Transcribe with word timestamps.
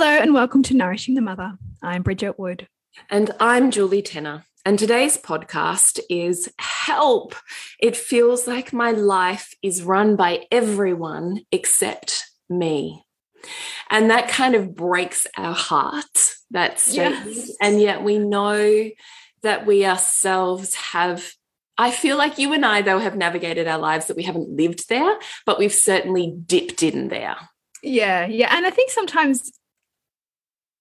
Hello, 0.00 0.16
and 0.16 0.32
welcome 0.32 0.62
to 0.62 0.76
Nourishing 0.76 1.16
the 1.16 1.20
Mother. 1.20 1.54
I'm 1.82 2.04
Bridget 2.04 2.38
Wood. 2.38 2.68
And 3.10 3.32
I'm 3.40 3.72
Julie 3.72 4.00
Tenner. 4.00 4.44
And 4.64 4.78
today's 4.78 5.16
podcast 5.18 5.98
is 6.08 6.48
Help. 6.60 7.34
It 7.80 7.96
feels 7.96 8.46
like 8.46 8.72
my 8.72 8.92
life 8.92 9.52
is 9.60 9.82
run 9.82 10.14
by 10.14 10.46
everyone 10.52 11.40
except 11.50 12.22
me. 12.48 13.04
And 13.90 14.08
that 14.12 14.28
kind 14.28 14.54
of 14.54 14.76
breaks 14.76 15.26
our 15.36 15.52
heart, 15.52 16.36
that 16.52 16.78
statement. 16.78 17.34
Yes. 17.34 17.56
And 17.60 17.80
yet 17.80 18.04
we 18.04 18.20
know 18.20 18.90
that 19.42 19.66
we 19.66 19.84
ourselves 19.84 20.76
have 20.76 21.28
I 21.76 21.90
feel 21.90 22.16
like 22.16 22.38
you 22.38 22.52
and 22.52 22.64
I, 22.64 22.82
though, 22.82 23.00
have 23.00 23.16
navigated 23.16 23.66
our 23.66 23.78
lives 23.78 24.06
that 24.06 24.16
we 24.16 24.22
haven't 24.22 24.48
lived 24.48 24.88
there, 24.88 25.18
but 25.44 25.58
we've 25.58 25.74
certainly 25.74 26.36
dipped 26.46 26.84
in 26.84 27.08
there. 27.08 27.36
Yeah, 27.82 28.26
yeah. 28.26 28.54
And 28.56 28.66
I 28.66 28.70
think 28.70 28.90
sometimes 28.90 29.52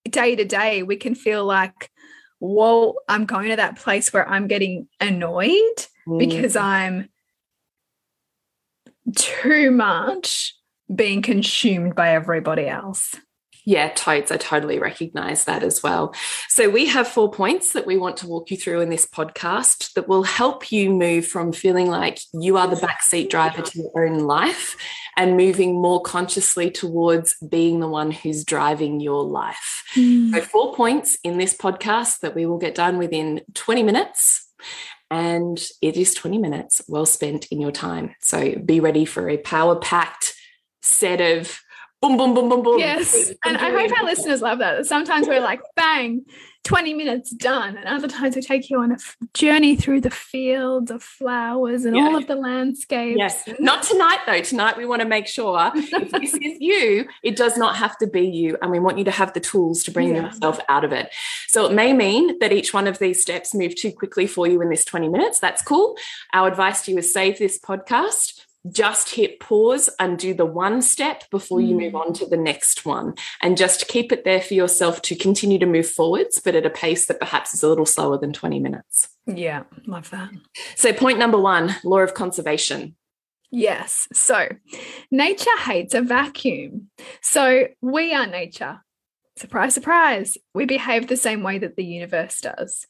day 0.08 0.36
to 0.36 0.45
day, 0.45 0.83
we 0.83 0.95
can 0.95 1.16
feel 1.16 1.45
like, 1.45 1.91
whoa, 2.39 2.95
I'm 3.08 3.25
going 3.25 3.50
to 3.50 3.55
that 3.55 3.77
place 3.77 4.14
where 4.14 4.27
I'm 4.27 4.47
getting 4.47 4.88
annoyed 4.99 5.77
mm. 6.08 6.19
because 6.19 6.55
I'm 6.55 7.09
too 9.16 9.72
much 9.72 10.53
being 10.94 11.22
consumed 11.22 11.95
by 11.95 12.11
everybody 12.14 12.67
else. 12.67 13.16
Yeah, 13.68 13.89
totes. 13.89 14.32
I 14.32 14.38
totally 14.38 14.80
recognize 14.80 15.44
that 15.44 15.61
as 15.61 15.83
well. 15.83 16.16
So, 16.48 16.70
we 16.70 16.86
have 16.86 17.05
four 17.05 17.30
points 17.30 17.73
that 17.73 17.86
we 17.86 17.98
want 17.98 18.16
to 18.17 18.28
walk 18.28 18.50
you 18.50 18.55
through 18.55 18.80
in 18.80 18.88
this 18.88 19.05
podcast 19.05 19.92
that 19.95 20.08
will 20.08 20.23
help 20.23 20.72
you 20.72 20.89
move 20.89 21.28
from 21.28 21.52
feeling 21.52 21.88
like 21.88 22.17
you 22.33 22.56
are 22.56 22.70
the 22.70 22.77
backseat 22.77 23.30
driver 23.30 23.61
to 23.61 23.77
your 23.77 24.08
own 24.08 24.20
life 24.20 24.77
and 25.17 25.36
moving 25.36 25.82
more 25.82 26.02
consciously 26.02 26.72
towards 26.72 27.36
being 27.45 27.82
the 27.82 27.89
one 27.89 28.10
who's 28.10 28.45
driving 28.45 29.02
your 29.02 29.26
life. 29.26 29.83
Mm. 29.95 30.32
So, 30.32 30.42
four 30.44 30.73
points 30.73 31.17
in 31.26 31.38
this 31.38 31.54
podcast 31.54 32.22
that 32.22 32.36
we 32.36 32.45
will 32.45 32.60
get 32.60 32.73
done 32.73 32.98
within 32.98 33.42
20 33.54 33.83
minutes. 33.83 34.50
And 35.11 35.61
it 35.82 35.98
is 35.98 36.14
20 36.14 36.38
minutes 36.38 36.83
well 36.88 37.06
spent 37.06 37.48
in 37.48 37.60
your 37.60 37.73
time. 37.73 38.16
So, 38.22 38.56
be 38.56 38.80
ready 38.80 39.04
for 39.04 39.27
a 39.27 39.36
power 39.36 39.76
packed 39.76 40.36
set 40.82 41.20
of 41.20 41.60
boom, 42.02 42.17
boom, 42.17 42.33
boom, 42.33 42.49
boom, 42.49 42.63
boom. 42.63 42.80
Yes. 42.80 43.33
And 43.45 43.58
I 43.58 43.71
hope 43.71 43.99
our 43.99 44.05
listeners 44.05 44.41
love 44.41 44.59
that. 44.59 44.85
Sometimes 44.85 45.27
we're 45.27 45.41
like, 45.41 45.61
bang, 45.75 46.25
20 46.63 46.93
minutes 46.93 47.31
done. 47.31 47.77
And 47.77 47.87
other 47.87 48.08
times 48.08 48.35
we 48.35 48.41
take 48.41 48.69
you 48.69 48.80
on 48.80 48.91
a 48.91 48.97
journey 49.33 49.75
through 49.75 50.02
the 50.02 50.09
fields 50.09 50.91
of 50.91 51.02
flowers 51.02 51.85
and 51.85 51.95
yeah. 51.95 52.03
all 52.03 52.15
of 52.15 52.27
the 52.27 52.35
landscapes. 52.35 53.17
Yes. 53.17 53.49
Not 53.59 53.83
tonight, 53.83 54.19
though. 54.25 54.41
Tonight 54.41 54.77
we 54.77 54.85
want 54.85 55.02
to 55.02 55.08
make 55.08 55.27
sure 55.27 55.71
if 55.75 56.11
this 56.11 56.33
is 56.33 56.58
you, 56.59 57.08
it 57.23 57.35
does 57.35 57.58
not 57.58 57.77
have 57.77 57.97
to 57.97 58.08
be 58.08 58.27
you. 58.27 58.58
And 58.61 58.69
we 58.69 58.79
want 58.79 58.97
you 58.97 59.05
to 59.05 59.11
have 59.11 59.33
the 59.33 59.39
tools 59.39 59.83
to 59.85 59.91
bring 59.91 60.09
yeah. 60.09 60.25
yourself 60.25 60.59
out 60.69 60.83
of 60.83 60.91
it. 60.91 61.11
So 61.47 61.65
it 61.65 61.73
may 61.73 61.93
mean 61.93 62.37
that 62.39 62.52
each 62.52 62.73
one 62.73 62.87
of 62.87 62.99
these 62.99 63.21
steps 63.21 63.55
move 63.55 63.75
too 63.75 63.91
quickly 63.91 64.27
for 64.27 64.45
you 64.45 64.61
in 64.61 64.69
this 64.69 64.85
20 64.85 65.09
minutes. 65.09 65.39
That's 65.39 65.64
cool. 65.64 65.95
Our 66.33 66.47
advice 66.47 66.83
to 66.83 66.91
you 66.91 66.97
is 66.99 67.11
save 67.11 67.39
this 67.39 67.59
podcast 67.59 68.41
just 68.72 69.10
hit 69.10 69.40
pause 69.40 69.90
and 70.00 70.18
do 70.18 70.34
the 70.34 70.45
one 70.45 70.82
step 70.82 71.23
before 71.30 71.62
you 71.62 71.76
move 71.76 71.94
mm. 71.94 72.02
on 72.02 72.14
to 72.14 72.26
the 72.26 72.38
next 72.38 72.86
one. 72.86 73.14
And 73.42 73.58
just 73.58 73.88
keep 73.88 74.12
it 74.12 74.23
there 74.23 74.42
for 74.42 74.54
yourself 74.54 75.02
to 75.04 75.16
continue 75.16 75.60
to 75.60 75.66
move 75.66 75.88
forwards 75.88 76.42
but 76.44 76.56
at 76.56 76.66
a 76.66 76.70
pace 76.70 77.06
that 77.08 77.20
perhaps 77.20 77.54
is 77.54 77.64
a 77.64 77.70
little 77.70 77.86
slower 77.86 78.18
than 78.18 78.34
20 78.34 78.60
minutes. 78.60 79.10
Yeah 79.26 79.64
love 79.86 80.10
that. 80.12 80.30
So 80.76 80.94
point 80.94 81.20
number 81.20 81.40
one 81.40 81.76
law 81.84 82.00
of 82.00 82.14
conservation. 82.14 82.95
Yes. 83.50 84.08
So 84.14 84.50
nature 85.10 85.58
hates 85.60 85.94
a 85.94 86.02
vacuum. 86.02 86.89
So 87.22 87.68
we 87.82 88.14
are 88.14 88.28
nature. 88.28 88.82
Surprise 89.38 89.74
surprise. 89.74 90.38
We 90.54 90.66
behave 90.66 91.08
the 91.08 91.18
same 91.18 91.44
way 91.44 91.60
that 91.60 91.76
the 91.76 91.86
universe 91.86 92.42
does 92.42 92.86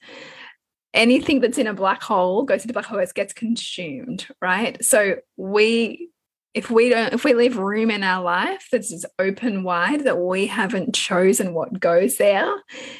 anything 0.97 1.39
that's 1.39 1.57
in 1.57 1.67
a 1.67 1.73
black 1.73 2.01
hole 2.01 2.43
goes 2.43 2.63
into 2.63 2.73
black 2.73 2.85
hole 2.85 2.99
it 2.99 3.13
gets 3.13 3.33
consumed 3.33 4.27
right? 4.41 4.83
So 4.83 5.17
we 5.37 6.09
if 6.53 6.71
we 6.71 6.89
don't 6.89 7.13
if 7.13 7.23
we 7.23 7.33
leave 7.33 7.57
room 7.57 7.91
in 7.91 8.03
our 8.03 8.23
life 8.23 8.67
that's 8.71 8.89
just 8.89 9.05
open 9.19 9.63
wide 9.63 10.05
that 10.05 10.17
we 10.19 10.47
haven't 10.47 10.95
chosen 10.95 11.53
what 11.53 11.79
goes 11.79 12.17
there 12.17 12.51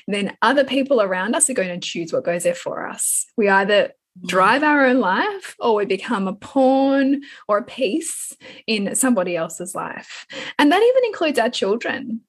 then 0.08 0.38
other 0.44 0.64
people 0.64 1.02
around 1.02 1.36
us 1.36 1.50
are 1.50 1.56
going 1.56 1.80
to 1.80 1.88
choose 1.88 2.14
what 2.14 2.24
goes 2.24 2.44
there 2.44 2.54
for 2.54 2.88
us. 2.88 3.26
We 3.36 3.50
either 3.50 3.94
mm. 4.24 4.28
drive 4.28 4.64
our 4.64 4.86
own 4.86 5.00
life 5.00 5.56
or 5.60 5.76
we 5.76 5.86
become 5.86 6.28
a 6.28 6.34
pawn 6.34 7.22
or 7.48 7.58
a 7.58 7.64
piece 7.64 8.36
in 8.68 8.96
somebody 8.96 9.36
else's 9.36 9.74
life. 9.74 10.28
And 10.60 10.72
that 10.72 10.84
even 10.84 11.06
includes 11.06 11.40
our 11.40 11.50
children 11.50 12.22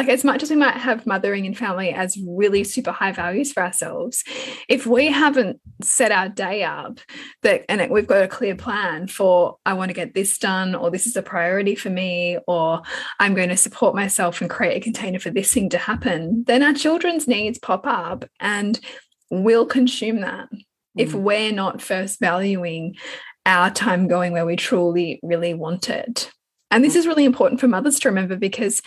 like 0.00 0.08
as 0.08 0.24
much 0.24 0.42
as 0.42 0.48
we 0.48 0.56
might 0.56 0.78
have 0.78 1.06
mothering 1.06 1.44
and 1.44 1.58
family 1.58 1.90
as 1.92 2.16
really 2.26 2.64
super 2.64 2.90
high 2.90 3.12
values 3.12 3.52
for 3.52 3.62
ourselves 3.62 4.24
if 4.66 4.86
we 4.86 5.08
haven't 5.08 5.60
set 5.82 6.10
our 6.10 6.26
day 6.26 6.64
up 6.64 7.00
that 7.42 7.66
and 7.68 7.82
it, 7.82 7.90
we've 7.90 8.06
got 8.06 8.22
a 8.22 8.28
clear 8.28 8.56
plan 8.56 9.06
for 9.06 9.58
i 9.66 9.74
want 9.74 9.90
to 9.90 9.94
get 9.94 10.14
this 10.14 10.38
done 10.38 10.74
or 10.74 10.90
this 10.90 11.06
is 11.06 11.16
a 11.16 11.22
priority 11.22 11.74
for 11.74 11.90
me 11.90 12.38
or 12.48 12.80
i'm 13.18 13.34
going 13.34 13.50
to 13.50 13.58
support 13.58 13.94
myself 13.94 14.40
and 14.40 14.48
create 14.48 14.78
a 14.78 14.80
container 14.80 15.18
for 15.18 15.28
this 15.28 15.52
thing 15.52 15.68
to 15.68 15.76
happen 15.76 16.44
then 16.46 16.62
our 16.62 16.72
children's 16.72 17.28
needs 17.28 17.58
pop 17.58 17.86
up 17.86 18.24
and 18.40 18.80
we'll 19.30 19.66
consume 19.66 20.22
that 20.22 20.48
mm. 20.50 20.62
if 20.96 21.12
we're 21.12 21.52
not 21.52 21.82
first 21.82 22.18
valuing 22.20 22.96
our 23.44 23.70
time 23.70 24.08
going 24.08 24.32
where 24.32 24.46
we 24.46 24.56
truly 24.56 25.20
really 25.22 25.52
want 25.52 25.90
it 25.90 26.30
and 26.70 26.84
this 26.84 26.94
is 26.94 27.06
really 27.06 27.24
important 27.24 27.60
for 27.60 27.68
mothers 27.68 27.98
to 28.00 28.08
remember 28.08 28.36
because 28.36 28.80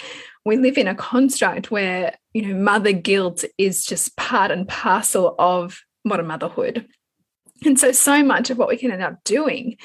we 0.45 0.57
live 0.57 0.77
in 0.77 0.87
a 0.87 0.95
construct 0.95 1.71
where, 1.71 2.15
you 2.33 2.43
know, 2.43 2.55
mother 2.55 2.93
guilt 2.93 3.43
is 3.57 3.85
just 3.85 4.15
part 4.15 4.51
and 4.51 4.67
parcel 4.67 5.35
of 5.37 5.81
modern 6.05 6.27
motherhood. 6.27 6.87
And 7.65 7.79
so, 7.79 7.91
so 7.91 8.23
much 8.23 8.49
of 8.49 8.57
what 8.57 8.67
we 8.67 8.77
can 8.77 8.91
end 8.91 9.03
up 9.03 9.23
doing 9.23 9.77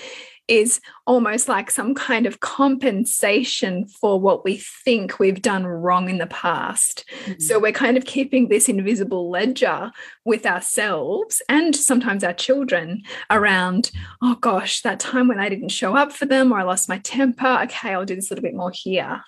is 0.48 0.80
almost 1.06 1.46
like 1.46 1.70
some 1.70 1.94
kind 1.94 2.26
of 2.26 2.40
compensation 2.40 3.86
for 3.86 4.18
what 4.18 4.44
we 4.44 4.56
think 4.56 5.18
we've 5.18 5.42
done 5.42 5.66
wrong 5.66 6.08
in 6.08 6.18
the 6.18 6.26
past. 6.26 7.04
Mm-hmm. 7.24 7.40
So 7.40 7.58
we're 7.58 7.72
kind 7.72 7.96
of 7.96 8.06
keeping 8.06 8.48
this 8.48 8.68
invisible 8.68 9.30
ledger 9.30 9.92
with 10.24 10.46
ourselves 10.46 11.42
and 11.48 11.76
sometimes 11.76 12.24
our 12.24 12.32
children 12.32 13.02
around, 13.30 13.90
oh 14.22 14.36
gosh, 14.36 14.80
that 14.82 15.00
time 15.00 15.28
when 15.28 15.38
I 15.38 15.50
didn't 15.50 15.68
show 15.68 15.94
up 15.94 16.12
for 16.12 16.24
them 16.24 16.50
or 16.50 16.58
I 16.58 16.64
lost 16.64 16.88
my 16.88 16.98
temper. 16.98 17.60
Okay, 17.64 17.92
I'll 17.92 18.06
do 18.06 18.14
this 18.14 18.30
a 18.30 18.34
little 18.34 18.48
bit 18.48 18.54
more 18.54 18.72
here. 18.74 19.22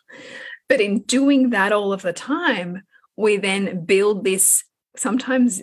But 0.69 0.81
in 0.81 1.01
doing 1.03 1.51
that 1.51 1.73
all 1.73 1.93
of 1.93 2.03
the 2.03 2.13
time, 2.13 2.83
we 3.17 3.37
then 3.37 3.85
build 3.85 4.25
this 4.25 4.65
sometimes 4.97 5.63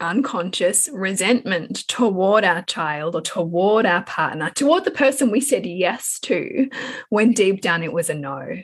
unconscious 0.00 0.88
resentment 0.92 1.86
toward 1.88 2.44
our 2.44 2.62
child 2.62 3.14
or 3.14 3.20
toward 3.20 3.86
our 3.86 4.02
partner, 4.04 4.50
toward 4.50 4.84
the 4.84 4.90
person 4.90 5.30
we 5.30 5.40
said 5.40 5.66
yes 5.66 6.18
to 6.20 6.68
when 7.08 7.32
deep 7.32 7.60
down 7.60 7.82
it 7.82 7.92
was 7.92 8.10
a 8.10 8.14
no. 8.14 8.56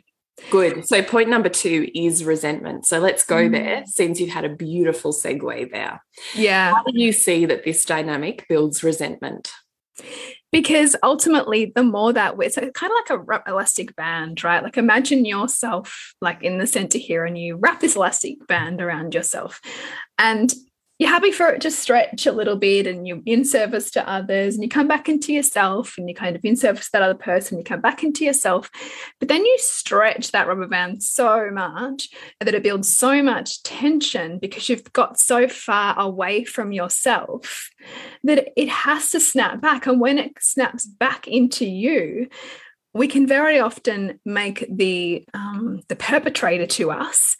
Good. 0.50 0.86
So, 0.86 1.02
point 1.02 1.28
number 1.28 1.50
two 1.50 1.90
is 1.94 2.24
resentment. 2.24 2.86
So, 2.86 2.98
let's 2.98 3.24
go 3.24 3.48
mm. 3.48 3.52
there 3.52 3.82
since 3.86 4.20
you've 4.20 4.30
had 4.30 4.46
a 4.46 4.54
beautiful 4.54 5.12
segue 5.12 5.70
there. 5.70 6.02
Yeah. 6.34 6.72
How 6.72 6.82
do 6.84 6.98
you 6.98 7.12
see 7.12 7.44
that 7.44 7.64
this 7.64 7.84
dynamic 7.84 8.46
builds 8.48 8.82
resentment? 8.82 9.52
because 10.52 10.96
ultimately 11.02 11.72
the 11.74 11.82
more 11.82 12.12
that 12.12 12.36
we, 12.36 12.46
it's 12.46 12.56
kind 12.56 12.92
of 12.92 13.20
like 13.26 13.44
a 13.46 13.50
elastic 13.50 13.94
band 13.96 14.42
right 14.42 14.62
like 14.62 14.76
imagine 14.76 15.24
yourself 15.24 16.14
like 16.20 16.42
in 16.42 16.58
the 16.58 16.66
center 16.66 16.98
here 16.98 17.24
and 17.24 17.38
you 17.38 17.56
wrap 17.56 17.80
this 17.80 17.96
elastic 17.96 18.46
band 18.46 18.80
around 18.80 19.14
yourself 19.14 19.60
and 20.18 20.52
you're 21.00 21.08
happy 21.08 21.32
for 21.32 21.48
it 21.48 21.62
to 21.62 21.70
stretch 21.70 22.26
a 22.26 22.32
little 22.32 22.56
bit 22.56 22.86
and 22.86 23.08
you're 23.08 23.22
in 23.24 23.42
service 23.42 23.90
to 23.90 24.06
others 24.06 24.54
and 24.54 24.62
you 24.62 24.68
come 24.68 24.86
back 24.86 25.08
into 25.08 25.32
yourself 25.32 25.96
and 25.96 26.06
you 26.10 26.14
kind 26.14 26.36
of 26.36 26.44
in 26.44 26.54
service 26.54 26.84
to 26.84 26.92
that 26.92 27.02
other 27.02 27.14
person, 27.14 27.56
you 27.56 27.64
come 27.64 27.80
back 27.80 28.04
into 28.04 28.22
yourself. 28.22 28.70
But 29.18 29.28
then 29.28 29.42
you 29.42 29.56
stretch 29.58 30.30
that 30.32 30.46
rubber 30.46 30.68
band 30.68 31.02
so 31.02 31.50
much 31.50 32.10
that 32.38 32.54
it 32.54 32.62
builds 32.62 32.94
so 32.94 33.22
much 33.22 33.62
tension 33.62 34.38
because 34.38 34.68
you've 34.68 34.92
got 34.92 35.18
so 35.18 35.48
far 35.48 35.98
away 35.98 36.44
from 36.44 36.70
yourself 36.70 37.70
that 38.24 38.50
it 38.54 38.68
has 38.68 39.10
to 39.12 39.20
snap 39.20 39.62
back. 39.62 39.86
And 39.86 40.02
when 40.02 40.18
it 40.18 40.32
snaps 40.38 40.84
back 40.84 41.26
into 41.26 41.64
you, 41.64 42.28
we 42.92 43.08
can 43.08 43.26
very 43.26 43.58
often 43.58 44.20
make 44.26 44.66
the 44.70 45.26
um, 45.32 45.80
the 45.88 45.96
perpetrator 45.96 46.66
to 46.66 46.90
us 46.90 47.38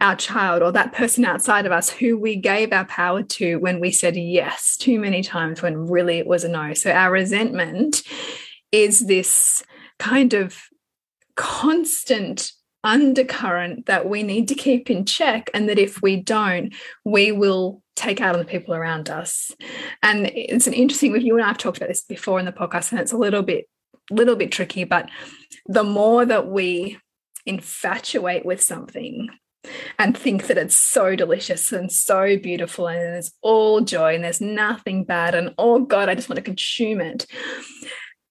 our 0.00 0.16
child 0.16 0.62
or 0.62 0.72
that 0.72 0.92
person 0.92 1.24
outside 1.24 1.66
of 1.66 1.72
us 1.72 1.90
who 1.90 2.18
we 2.18 2.36
gave 2.36 2.72
our 2.72 2.84
power 2.84 3.22
to 3.22 3.56
when 3.56 3.80
we 3.80 3.90
said 3.90 4.16
yes 4.16 4.76
too 4.76 4.98
many 4.98 5.22
times 5.22 5.60
when 5.60 5.88
really 5.88 6.18
it 6.18 6.26
was 6.26 6.44
a 6.44 6.48
no. 6.48 6.74
So 6.74 6.90
our 6.90 7.10
resentment 7.10 8.02
is 8.70 9.06
this 9.06 9.64
kind 9.98 10.34
of 10.34 10.60
constant 11.36 12.52
undercurrent 12.84 13.86
that 13.86 14.08
we 14.08 14.22
need 14.22 14.46
to 14.48 14.54
keep 14.54 14.88
in 14.88 15.04
check 15.04 15.50
and 15.52 15.68
that 15.68 15.78
if 15.78 16.00
we 16.00 16.16
don't 16.16 16.72
we 17.04 17.32
will 17.32 17.82
take 17.96 18.20
out 18.20 18.34
on 18.34 18.38
the 18.38 18.44
people 18.44 18.72
around 18.72 19.10
us 19.10 19.50
and 20.02 20.26
it's 20.34 20.68
an 20.68 20.72
interesting 20.72 21.10
with 21.10 21.22
you 21.22 21.34
and 21.36 21.44
I've 21.44 21.58
talked 21.58 21.76
about 21.76 21.88
this 21.88 22.02
before 22.02 22.38
in 22.38 22.46
the 22.46 22.52
podcast 22.52 22.92
and 22.92 23.00
it's 23.00 23.12
a 23.12 23.16
little 23.16 23.42
bit 23.42 23.68
little 24.10 24.36
bit 24.36 24.52
tricky 24.52 24.84
but 24.84 25.10
the 25.66 25.82
more 25.82 26.24
that 26.24 26.48
we 26.48 26.98
infatuate 27.46 28.46
with 28.46 28.62
something 28.62 29.28
and 29.98 30.16
think 30.16 30.46
that 30.46 30.58
it's 30.58 30.76
so 30.76 31.16
delicious 31.16 31.72
and 31.72 31.90
so 31.90 32.38
beautiful 32.38 32.88
and 32.88 33.16
it's 33.16 33.32
all 33.42 33.80
joy 33.80 34.14
and 34.14 34.24
there's 34.24 34.40
nothing 34.40 35.04
bad 35.04 35.34
and 35.34 35.54
oh 35.58 35.80
god 35.80 36.08
i 36.08 36.14
just 36.14 36.28
want 36.28 36.36
to 36.36 36.42
consume 36.42 37.00
it 37.00 37.26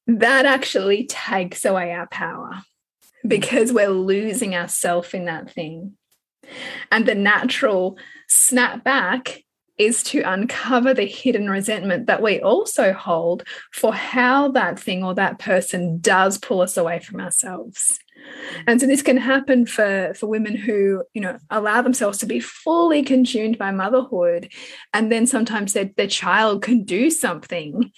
that 0.08 0.46
actually 0.46 1.06
takes 1.06 1.66
away 1.66 1.92
our 1.92 2.08
power 2.08 2.62
because 3.28 3.74
we're 3.74 3.90
losing 3.90 4.56
ourselves 4.56 5.14
in 5.14 5.26
that 5.26 5.52
thing 5.52 5.94
and 6.92 7.06
the 7.06 7.16
natural 7.16 7.98
snap 8.28 8.84
back 8.84 9.44
is 9.78 10.02
to 10.02 10.22
uncover 10.22 10.94
the 10.94 11.06
hidden 11.06 11.50
resentment 11.50 12.08
that 12.08 12.22
we 12.22 12.42
also 12.42 12.94
hold 12.94 13.44
for 13.72 13.94
how 13.94 14.50
that 14.50 14.80
thing 14.80 15.04
or 15.04 15.14
that 15.14 15.40
person 15.40 16.00
does 16.00 16.38
pull 16.38 16.62
us 16.62 16.78
away 16.78 17.00
from 17.00 17.22
ourselves. 17.22 18.00
And 18.66 18.80
so 18.80 18.88
this 18.88 19.02
can 19.02 19.18
happen 19.18 19.66
for, 19.66 20.14
for 20.16 20.28
women 20.28 20.56
who, 20.56 21.04
you 21.14 21.22
know, 21.22 21.38
allow 21.50 21.82
themselves 21.82 22.18
to 22.20 22.26
be 22.26 22.40
fully 22.40 23.04
consumed 23.04 23.58
by 23.58 23.72
motherhood. 23.72 24.52
And 24.94 25.12
then 25.12 25.28
sometimes 25.28 25.74
their, 25.74 25.92
their 25.98 26.08
child 26.08 26.62
can 26.62 26.84
do 26.84 27.10
something 27.10 27.92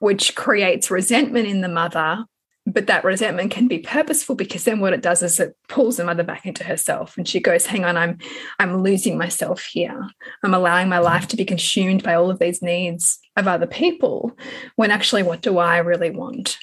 which 0.00 0.34
creates 0.34 0.90
resentment 0.90 1.48
in 1.48 1.60
the 1.60 1.68
mother 1.68 2.24
but 2.72 2.86
that 2.86 3.04
resentment 3.04 3.50
can 3.50 3.66
be 3.66 3.78
purposeful 3.78 4.34
because 4.34 4.64
then 4.64 4.80
what 4.80 4.92
it 4.92 5.00
does 5.00 5.22
is 5.22 5.40
it 5.40 5.56
pulls 5.68 5.96
the 5.96 6.04
mother 6.04 6.22
back 6.22 6.44
into 6.44 6.64
herself 6.64 7.16
and 7.16 7.26
she 7.26 7.40
goes 7.40 7.66
hang 7.66 7.84
on 7.84 7.96
i'm 7.96 8.18
i'm 8.58 8.82
losing 8.82 9.16
myself 9.16 9.62
here 9.64 10.06
i'm 10.42 10.54
allowing 10.54 10.88
my 10.88 10.98
life 10.98 11.26
to 11.28 11.36
be 11.36 11.44
consumed 11.44 12.02
by 12.02 12.14
all 12.14 12.30
of 12.30 12.38
these 12.38 12.62
needs 12.62 13.18
of 13.36 13.48
other 13.48 13.66
people 13.66 14.36
when 14.76 14.90
actually 14.90 15.22
what 15.22 15.40
do 15.40 15.58
i 15.58 15.78
really 15.78 16.10
want 16.10 16.58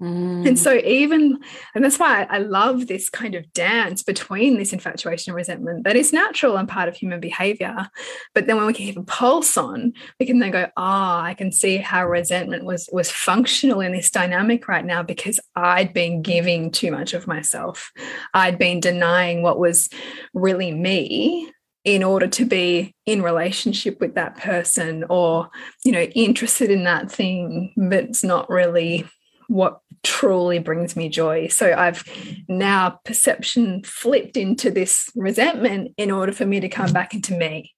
Mm. 0.00 0.46
And 0.46 0.58
so, 0.58 0.74
even, 0.74 1.38
and 1.74 1.82
that's 1.82 1.98
why 1.98 2.26
I 2.28 2.38
love 2.38 2.86
this 2.86 3.08
kind 3.08 3.34
of 3.34 3.50
dance 3.54 4.02
between 4.02 4.58
this 4.58 4.74
infatuation 4.74 5.30
and 5.30 5.36
resentment 5.36 5.84
that 5.84 5.96
is 5.96 6.12
natural 6.12 6.58
and 6.58 6.68
part 6.68 6.88
of 6.88 6.96
human 6.96 7.18
behavior. 7.18 7.88
But 8.34 8.46
then 8.46 8.56
when 8.56 8.66
we 8.66 8.74
can 8.74 8.84
keep 8.86 8.98
a 8.98 9.02
pulse 9.02 9.56
on, 9.56 9.94
we 10.20 10.26
can 10.26 10.38
then 10.38 10.50
go, 10.50 10.68
ah, 10.76 11.20
oh, 11.20 11.24
I 11.24 11.32
can 11.32 11.50
see 11.50 11.78
how 11.78 12.06
resentment 12.06 12.64
was 12.64 12.88
was 12.92 13.10
functional 13.10 13.80
in 13.80 13.92
this 13.92 14.10
dynamic 14.10 14.68
right 14.68 14.84
now 14.84 15.02
because 15.02 15.40
I'd 15.54 15.94
been 15.94 16.20
giving 16.20 16.70
too 16.70 16.90
much 16.90 17.14
of 17.14 17.26
myself. 17.26 17.90
I'd 18.34 18.58
been 18.58 18.80
denying 18.80 19.42
what 19.42 19.58
was 19.58 19.88
really 20.34 20.72
me 20.72 21.50
in 21.84 22.02
order 22.02 22.26
to 22.26 22.44
be 22.44 22.92
in 23.06 23.22
relationship 23.22 24.00
with 24.00 24.16
that 24.16 24.36
person 24.36 25.04
or 25.08 25.48
you 25.84 25.92
know 25.92 26.02
interested 26.02 26.68
in 26.68 26.82
that 26.82 27.10
thing 27.10 27.72
but 27.76 28.04
it's 28.04 28.24
not 28.24 28.50
really 28.50 29.06
what 29.48 29.80
truly 30.02 30.58
brings 30.58 30.96
me 30.96 31.08
joy. 31.08 31.48
So 31.48 31.74
I've 31.76 32.04
now 32.48 33.00
perception 33.04 33.82
flipped 33.82 34.36
into 34.36 34.70
this 34.70 35.10
resentment 35.14 35.92
in 35.96 36.10
order 36.10 36.32
for 36.32 36.46
me 36.46 36.60
to 36.60 36.68
come 36.68 36.92
back 36.92 37.14
into 37.14 37.36
me. 37.36 37.74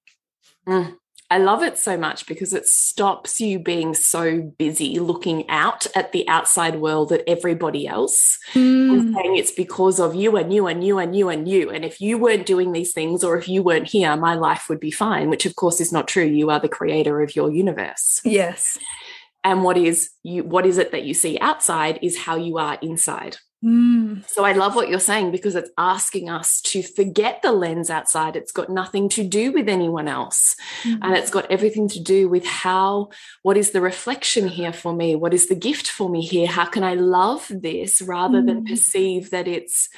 Mm. 0.67 0.97
I 1.31 1.37
love 1.37 1.63
it 1.63 1.77
so 1.77 1.99
much 1.99 2.27
because 2.27 2.55
it 2.55 2.67
stops 2.67 3.39
you 3.39 3.59
being 3.59 3.95
so 3.95 4.41
busy 4.41 4.99
looking 4.99 5.47
out 5.51 5.87
at 5.95 6.13
the 6.13 6.27
outside 6.27 6.77
world 6.77 7.13
at 7.13 7.23
everybody 7.27 7.87
else 7.87 8.39
mm. 8.55 8.93
and 8.93 9.15
saying 9.15 9.37
it's 9.37 9.51
because 9.51 10.01
of 10.01 10.15
you 10.15 10.37
and 10.37 10.55
you 10.55 10.67
and 10.67 10.83
you 10.83 10.99
and 10.99 11.15
you 11.15 11.29
and 11.29 11.47
you. 11.47 11.69
And 11.69 11.85
if 11.85 12.01
you 12.01 12.17
weren't 12.17 12.47
doing 12.47 12.73
these 12.73 12.95
things 12.95 13.23
or 13.23 13.37
if 13.37 13.47
you 13.47 13.63
weren't 13.63 13.89
here, 13.89 14.17
my 14.17 14.37
life 14.37 14.71
would 14.71 14.81
be 14.81 14.91
fine, 14.91 15.29
which 15.29 15.45
of 15.45 15.55
course 15.57 15.83
is 15.83 15.93
not 15.93 16.09
true. 16.09 16.25
You 16.25 16.49
are 16.49 16.61
the 16.61 16.69
creator 16.69 17.21
of 17.21 17.37
your 17.37 17.53
universe. 17.53 18.23
Yes 18.25 18.79
and 19.49 19.65
what 19.65 19.79
is 19.79 20.11
you 20.23 20.45
what 20.45 20.67
is 20.67 20.77
it 20.77 20.93
that 20.93 21.05
you 21.05 21.15
see 21.15 21.39
outside 21.41 21.99
is 22.03 22.19
how 22.19 22.37
you 22.37 22.59
are 22.59 22.79
inside 22.83 23.39
mm. 23.65 24.29
so 24.29 24.45
i 24.45 24.53
love 24.53 24.77
what 24.77 24.89
you're 24.89 25.01
saying 25.01 25.31
because 25.31 25.55
it's 25.55 25.71
asking 25.79 26.29
us 26.29 26.61
to 26.61 26.83
forget 26.83 27.41
the 27.43 27.51
lens 27.51 27.89
outside 27.89 28.37
it's 28.37 28.53
got 28.53 28.69
nothing 28.69 29.09
to 29.09 29.25
do 29.25 29.51
with 29.51 29.69
anyone 29.69 30.07
else 30.07 30.55
mm. 30.83 30.99
and 31.01 31.17
it's 31.17 31.31
got 31.31 31.51
everything 31.51 31.89
to 31.89 32.01
do 32.01 32.29
with 32.29 32.45
how 32.45 33.09
what 33.43 33.57
is 33.57 33.71
the 33.71 33.81
reflection 33.81 34.47
here 34.47 34.73
for 34.73 34.93
me 34.93 35.17
what 35.17 35.33
is 35.33 35.49
the 35.49 35.55
gift 35.57 35.89
for 35.89 36.11
me 36.11 36.21
here 36.21 36.47
how 36.47 36.67
can 36.67 36.85
i 36.85 36.95
love 36.95 37.51
this 37.51 38.03
rather 38.03 38.43
mm. 38.43 38.47
than 38.47 38.65
perceive 38.67 39.31
that 39.31 39.49
it's 39.49 39.89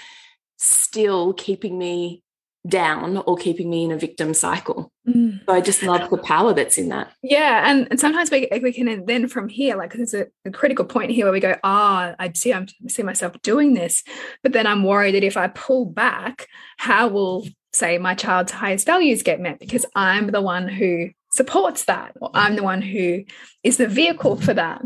still 0.59 1.33
keeping 1.33 1.77
me 1.77 2.23
down 2.69 3.17
or 3.17 3.37
keeping 3.37 3.71
me 3.71 3.85
in 3.85 3.91
a 3.91 3.97
victim 3.97 4.35
cycle. 4.35 4.93
Mm. 5.11 5.45
So 5.47 5.53
I 5.53 5.61
just 5.61 5.83
love 5.83 6.09
the 6.11 6.19
power 6.19 6.55
that's 6.55 6.79
in 6.79 6.89
that. 6.91 7.13
Yeah. 7.23 7.69
And, 7.71 7.89
and 7.91 7.99
sometimes 7.99 8.31
we, 8.31 8.49
we 8.63 8.73
can 8.73 9.05
then 9.07 9.29
from 9.29 9.49
here, 9.49 9.77
like 9.77 9.93
there's 9.93 10.15
a, 10.15 10.27
a 10.45 10.51
critical 10.51 10.85
point 10.85 11.11
here 11.11 11.27
where 11.27 11.33
we 11.33 11.41
go, 11.41 11.57
ah, 11.65 12.11
oh, 12.11 12.15
I 12.19 12.33
see 12.33 12.53
I'm 12.53 12.67
I 12.85 12.89
see 12.89 13.03
myself 13.03 13.41
doing 13.43 13.75
this. 13.75 14.03
But 14.43 14.53
then 14.53 14.67
I'm 14.67 14.85
worried 14.85 15.15
that 15.15 15.25
if 15.25 15.37
I 15.37 15.49
pull 15.49 15.87
back, 15.87 16.47
how 16.77 17.09
will 17.09 17.47
say 17.73 17.99
my 17.99 18.15
child's 18.15 18.53
highest 18.53 18.87
values 18.87 19.23
get 19.23 19.41
met? 19.41 19.59
Because 19.59 19.87
I'm 19.95 20.29
the 20.29 20.43
one 20.43 20.69
who 20.69 21.11
supports 21.33 21.85
that, 21.85 22.17
or 22.21 22.31
I'm 22.35 22.57
the 22.57 22.63
one 22.63 22.83
who 22.83 23.25
is 23.63 23.77
the 23.77 23.87
vehicle 23.89 24.37
for 24.37 24.55
that. 24.55 24.83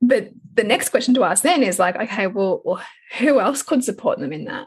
But 0.00 0.30
the 0.54 0.64
next 0.64 0.90
question 0.90 1.14
to 1.14 1.24
ask 1.24 1.42
then 1.42 1.62
is 1.62 1.78
like, 1.78 1.96
okay, 1.96 2.26
well, 2.26 2.62
well 2.64 2.82
who 3.18 3.40
else 3.40 3.62
could 3.62 3.82
support 3.82 4.18
them 4.18 4.32
in 4.32 4.44
that? 4.44 4.66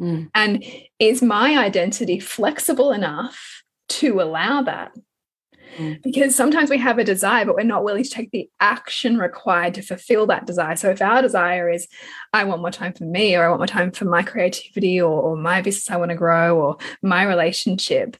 Mm. 0.00 0.30
And 0.34 0.64
is 0.98 1.22
my 1.22 1.58
identity 1.58 2.20
flexible 2.20 2.92
enough 2.92 3.57
to 3.88 4.20
allow 4.20 4.62
that? 4.62 4.92
Mm. 5.76 6.02
Because 6.02 6.34
sometimes 6.34 6.70
we 6.70 6.78
have 6.78 6.98
a 6.98 7.04
desire, 7.04 7.44
but 7.44 7.54
we're 7.54 7.62
not 7.62 7.84
willing 7.84 8.02
to 8.02 8.10
take 8.10 8.30
the 8.30 8.48
action 8.58 9.18
required 9.18 9.74
to 9.74 9.82
fulfill 9.82 10.26
that 10.26 10.46
desire. 10.46 10.76
So, 10.76 10.90
if 10.90 11.02
our 11.02 11.22
desire 11.22 11.68
is, 11.70 11.86
I 12.32 12.44
want 12.44 12.62
more 12.62 12.70
time 12.70 12.94
for 12.94 13.04
me, 13.04 13.36
or 13.36 13.44
I 13.44 13.48
want 13.48 13.60
more 13.60 13.66
time 13.66 13.92
for 13.92 14.06
my 14.06 14.22
creativity, 14.22 15.00
or, 15.00 15.20
or 15.20 15.36
my 15.36 15.62
business 15.62 15.90
I 15.90 15.96
want 15.96 16.10
to 16.10 16.16
grow, 16.16 16.58
or 16.58 16.76
my 17.02 17.22
relationship, 17.24 18.16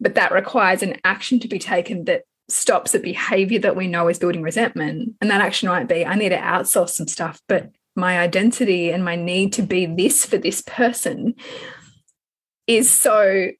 but 0.00 0.14
that 0.14 0.32
requires 0.32 0.82
an 0.82 0.98
action 1.04 1.38
to 1.40 1.48
be 1.48 1.58
taken 1.58 2.04
that 2.04 2.22
stops 2.48 2.94
a 2.94 2.98
behavior 2.98 3.58
that 3.58 3.76
we 3.76 3.86
know 3.88 4.08
is 4.08 4.18
building 4.18 4.42
resentment. 4.42 5.14
And 5.20 5.30
that 5.30 5.40
action 5.40 5.68
might 5.68 5.88
be, 5.88 6.06
I 6.06 6.14
need 6.14 6.28
to 6.30 6.38
outsource 6.38 6.90
some 6.90 7.08
stuff, 7.08 7.40
but 7.48 7.70
my 7.96 8.18
identity 8.18 8.90
and 8.90 9.04
my 9.04 9.16
need 9.16 9.52
to 9.54 9.62
be 9.62 9.86
this 9.86 10.24
for 10.24 10.38
this 10.38 10.62
person 10.62 11.34
is 12.66 12.90
so 12.90 13.50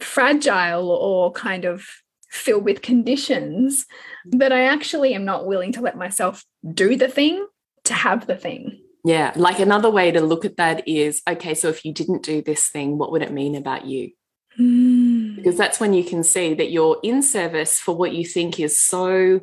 fragile 0.00 0.90
or 0.90 1.32
kind 1.32 1.64
of 1.64 1.86
filled 2.30 2.64
with 2.64 2.82
conditions 2.82 3.86
that 4.24 4.52
I 4.52 4.64
actually 4.64 5.14
am 5.14 5.24
not 5.24 5.46
willing 5.46 5.72
to 5.72 5.80
let 5.80 5.96
myself 5.96 6.44
do 6.72 6.96
the 6.96 7.08
thing 7.08 7.46
to 7.84 7.94
have 7.94 8.26
the 8.26 8.36
thing. 8.36 8.80
Yeah. 9.04 9.32
Like 9.36 9.58
another 9.58 9.90
way 9.90 10.10
to 10.10 10.20
look 10.20 10.44
at 10.44 10.56
that 10.56 10.88
is 10.88 11.20
okay, 11.28 11.54
so 11.54 11.68
if 11.68 11.84
you 11.84 11.92
didn't 11.92 12.22
do 12.22 12.42
this 12.42 12.68
thing, 12.68 12.98
what 12.98 13.12
would 13.12 13.22
it 13.22 13.32
mean 13.32 13.54
about 13.54 13.84
you? 13.84 14.10
Mm. 14.58 15.34
because 15.34 15.56
that's 15.56 15.80
when 15.80 15.92
you 15.92 16.04
can 16.04 16.22
see 16.22 16.54
that 16.54 16.70
you're 16.70 17.00
in 17.02 17.22
service 17.22 17.80
for 17.80 17.96
what 17.96 18.14
you 18.14 18.24
think 18.24 18.60
is 18.60 18.78
so 18.78 19.40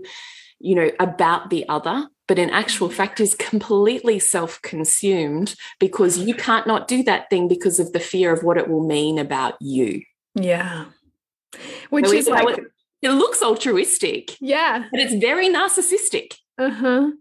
you 0.60 0.74
know 0.74 0.90
about 1.02 1.50
the 1.50 1.68
other 1.68 2.08
but 2.30 2.40
in 2.40 2.50
actual 2.50 2.88
mm. 2.88 2.94
fact 2.94 3.20
is 3.20 3.36
completely 3.36 4.20
self-consumed 4.20 5.56
because 5.82 6.18
you 6.18 6.34
can't 6.34 6.66
not 6.66 6.88
do 6.88 7.04
that 7.04 7.30
thing 7.30 7.50
because 7.50 7.78
of 7.78 7.92
the 7.92 8.00
fear 8.00 8.32
of 8.32 8.44
what 8.44 8.58
it 8.58 8.70
will 8.70 8.88
mean 8.88 9.20
about 9.20 9.56
you 9.60 10.02
yeah 10.36 10.86
which 11.90 12.06
so 12.06 12.14
is 12.14 12.28
like 12.28 12.58
it, 12.58 12.64
it 13.02 13.12
looks 13.12 13.42
altruistic 13.42 14.38
yeah 14.40 14.86
but 14.92 15.00
it's 15.00 15.16
very 15.16 15.50
narcissistic 15.50 16.36
uh-huh 16.58 17.12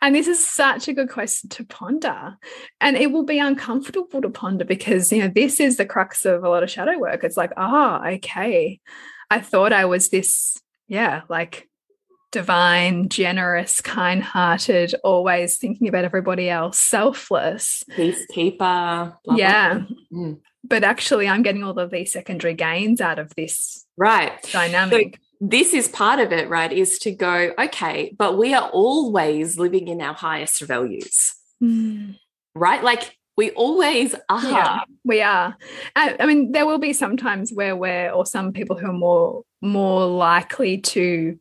and 0.00 0.14
this 0.14 0.28
is 0.28 0.46
such 0.46 0.88
a 0.88 0.92
good 0.92 1.10
question 1.10 1.50
to 1.50 1.64
ponder. 1.64 2.36
And 2.80 2.96
it 2.96 3.10
will 3.10 3.24
be 3.24 3.38
uncomfortable 3.38 4.22
to 4.22 4.30
ponder 4.30 4.64
because, 4.64 5.12
you 5.12 5.22
know, 5.22 5.28
this 5.28 5.60
is 5.60 5.76
the 5.76 5.86
crux 5.86 6.24
of 6.24 6.44
a 6.44 6.48
lot 6.48 6.62
of 6.62 6.70
shadow 6.70 6.98
work. 6.98 7.24
It's 7.24 7.36
like, 7.36 7.52
ah, 7.56 8.00
oh, 8.02 8.08
okay. 8.14 8.80
I 9.30 9.40
thought 9.40 9.72
I 9.72 9.86
was 9.86 10.08
this, 10.08 10.56
yeah, 10.86 11.22
like 11.28 11.68
divine, 12.30 13.08
generous, 13.08 13.80
kind 13.80 14.22
hearted, 14.22 14.94
always 15.02 15.58
thinking 15.58 15.88
about 15.88 16.04
everybody 16.04 16.48
else, 16.48 16.78
selfless. 16.78 17.82
Peacekeeper. 17.90 19.16
yeah. 19.34 19.74
Blah. 19.74 19.86
Mm. 20.12 20.40
But 20.64 20.84
actually, 20.84 21.28
I'm 21.28 21.42
getting 21.42 21.62
all 21.62 21.78
of 21.78 21.90
these 21.90 22.12
secondary 22.12 22.54
gains 22.54 23.00
out 23.00 23.18
of 23.18 23.34
this 23.36 23.86
right 23.96 24.42
dynamic. 24.52 25.14
So 25.14 25.20
this 25.40 25.72
is 25.72 25.88
part 25.88 26.18
of 26.18 26.32
it, 26.32 26.48
right? 26.48 26.72
Is 26.72 26.98
to 27.00 27.12
go, 27.12 27.52
okay, 27.58 28.14
but 28.18 28.36
we 28.36 28.54
are 28.54 28.68
always 28.70 29.58
living 29.58 29.88
in 29.88 30.00
our 30.00 30.14
highest 30.14 30.60
values, 30.62 31.34
mm. 31.62 32.16
right? 32.54 32.82
Like 32.82 33.16
we 33.36 33.50
always 33.52 34.16
are. 34.28 34.42
Yeah, 34.42 34.80
we 35.04 35.22
are. 35.22 35.56
I, 35.94 36.16
I 36.18 36.26
mean, 36.26 36.50
there 36.50 36.66
will 36.66 36.78
be 36.78 36.92
some 36.92 37.16
times 37.16 37.52
where 37.52 37.76
we're, 37.76 38.10
or 38.10 38.26
some 38.26 38.52
people 38.52 38.76
who 38.76 38.88
are 38.88 38.92
more 38.92 39.44
more 39.62 40.06
likely 40.06 40.78
to 40.78 41.38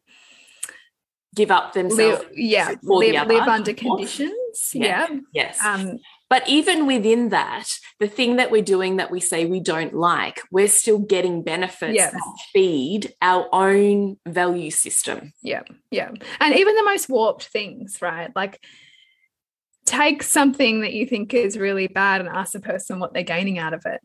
give 1.35 1.51
up 1.51 1.73
themselves. 1.73 2.23
Live, 2.23 2.31
yeah, 2.33 2.75
live, 2.83 3.27
live 3.27 3.47
under 3.47 3.73
conditions. 3.73 4.71
Yeah. 4.73 5.07
yeah. 5.09 5.19
Yes. 5.33 5.63
Um, 5.63 5.97
but 6.29 6.47
even 6.47 6.85
within 6.85 7.29
that, 7.29 7.69
the 7.99 8.07
thing 8.07 8.35
that 8.35 8.51
we're 8.51 8.61
doing 8.61 8.97
that 8.97 9.11
we 9.11 9.19
say 9.19 9.45
we 9.45 9.59
don't 9.59 9.93
like, 9.93 10.41
we're 10.51 10.67
still 10.67 10.99
getting 10.99 11.41
benefits 11.41 11.95
yeah. 11.95 12.11
that 12.11 12.37
feed 12.51 13.13
our 13.21 13.47
own 13.53 14.17
value 14.27 14.71
system. 14.71 15.33
Yeah. 15.41 15.63
Yeah. 15.89 16.11
And 16.39 16.55
even 16.55 16.75
the 16.75 16.83
most 16.83 17.07
warped 17.09 17.45
things, 17.45 17.99
right? 18.01 18.29
Like 18.35 18.61
take 19.85 20.21
something 20.21 20.81
that 20.81 20.93
you 20.93 21.05
think 21.05 21.33
is 21.33 21.57
really 21.57 21.87
bad 21.87 22.19
and 22.19 22.29
ask 22.29 22.51
the 22.51 22.59
person 22.59 22.99
what 22.99 23.13
they're 23.13 23.23
gaining 23.23 23.57
out 23.57 23.73
of 23.73 23.85
it. 23.85 24.01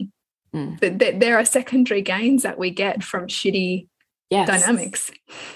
Mm. 0.54 1.18
there 1.18 1.38
are 1.38 1.46
secondary 1.46 2.02
gains 2.02 2.42
that 2.42 2.58
we 2.58 2.70
get 2.70 3.02
from 3.02 3.26
shitty 3.26 3.88
yes. 4.32 4.48
dynamics. 4.48 5.10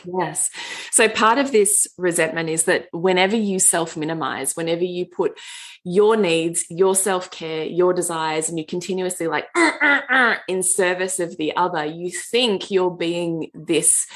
Yes. 0.04 0.50
So 0.90 1.09
part 1.09 1.38
of 1.38 1.52
this 1.52 1.87
resentment 1.99 2.49
is 2.49 2.64
that 2.64 2.87
whenever 2.92 3.37
you 3.37 3.59
self 3.59 3.97
minimize, 3.97 4.54
whenever 4.54 4.85
you 4.85 5.06
put 5.06 5.38
your 5.85 6.16
needs, 6.16 6.64
your 6.71 6.95
self 6.95 7.30
care, 7.30 7.64
your 7.64 7.92
desires, 7.92 8.49
and 8.49 8.59
you 8.59 8.64
continuously 8.64 9.26
like 9.26 9.47
uh, 9.54 9.73
uh, 9.83 10.00
uh, 10.11 10.37
in 10.49 10.62
service 10.62 11.21
of 11.21 11.37
the 11.37 11.56
other, 11.56 11.85
you 11.85 12.11
think 12.11 12.71
you're 12.71 12.90
being 12.90 13.50
this 13.54 14.06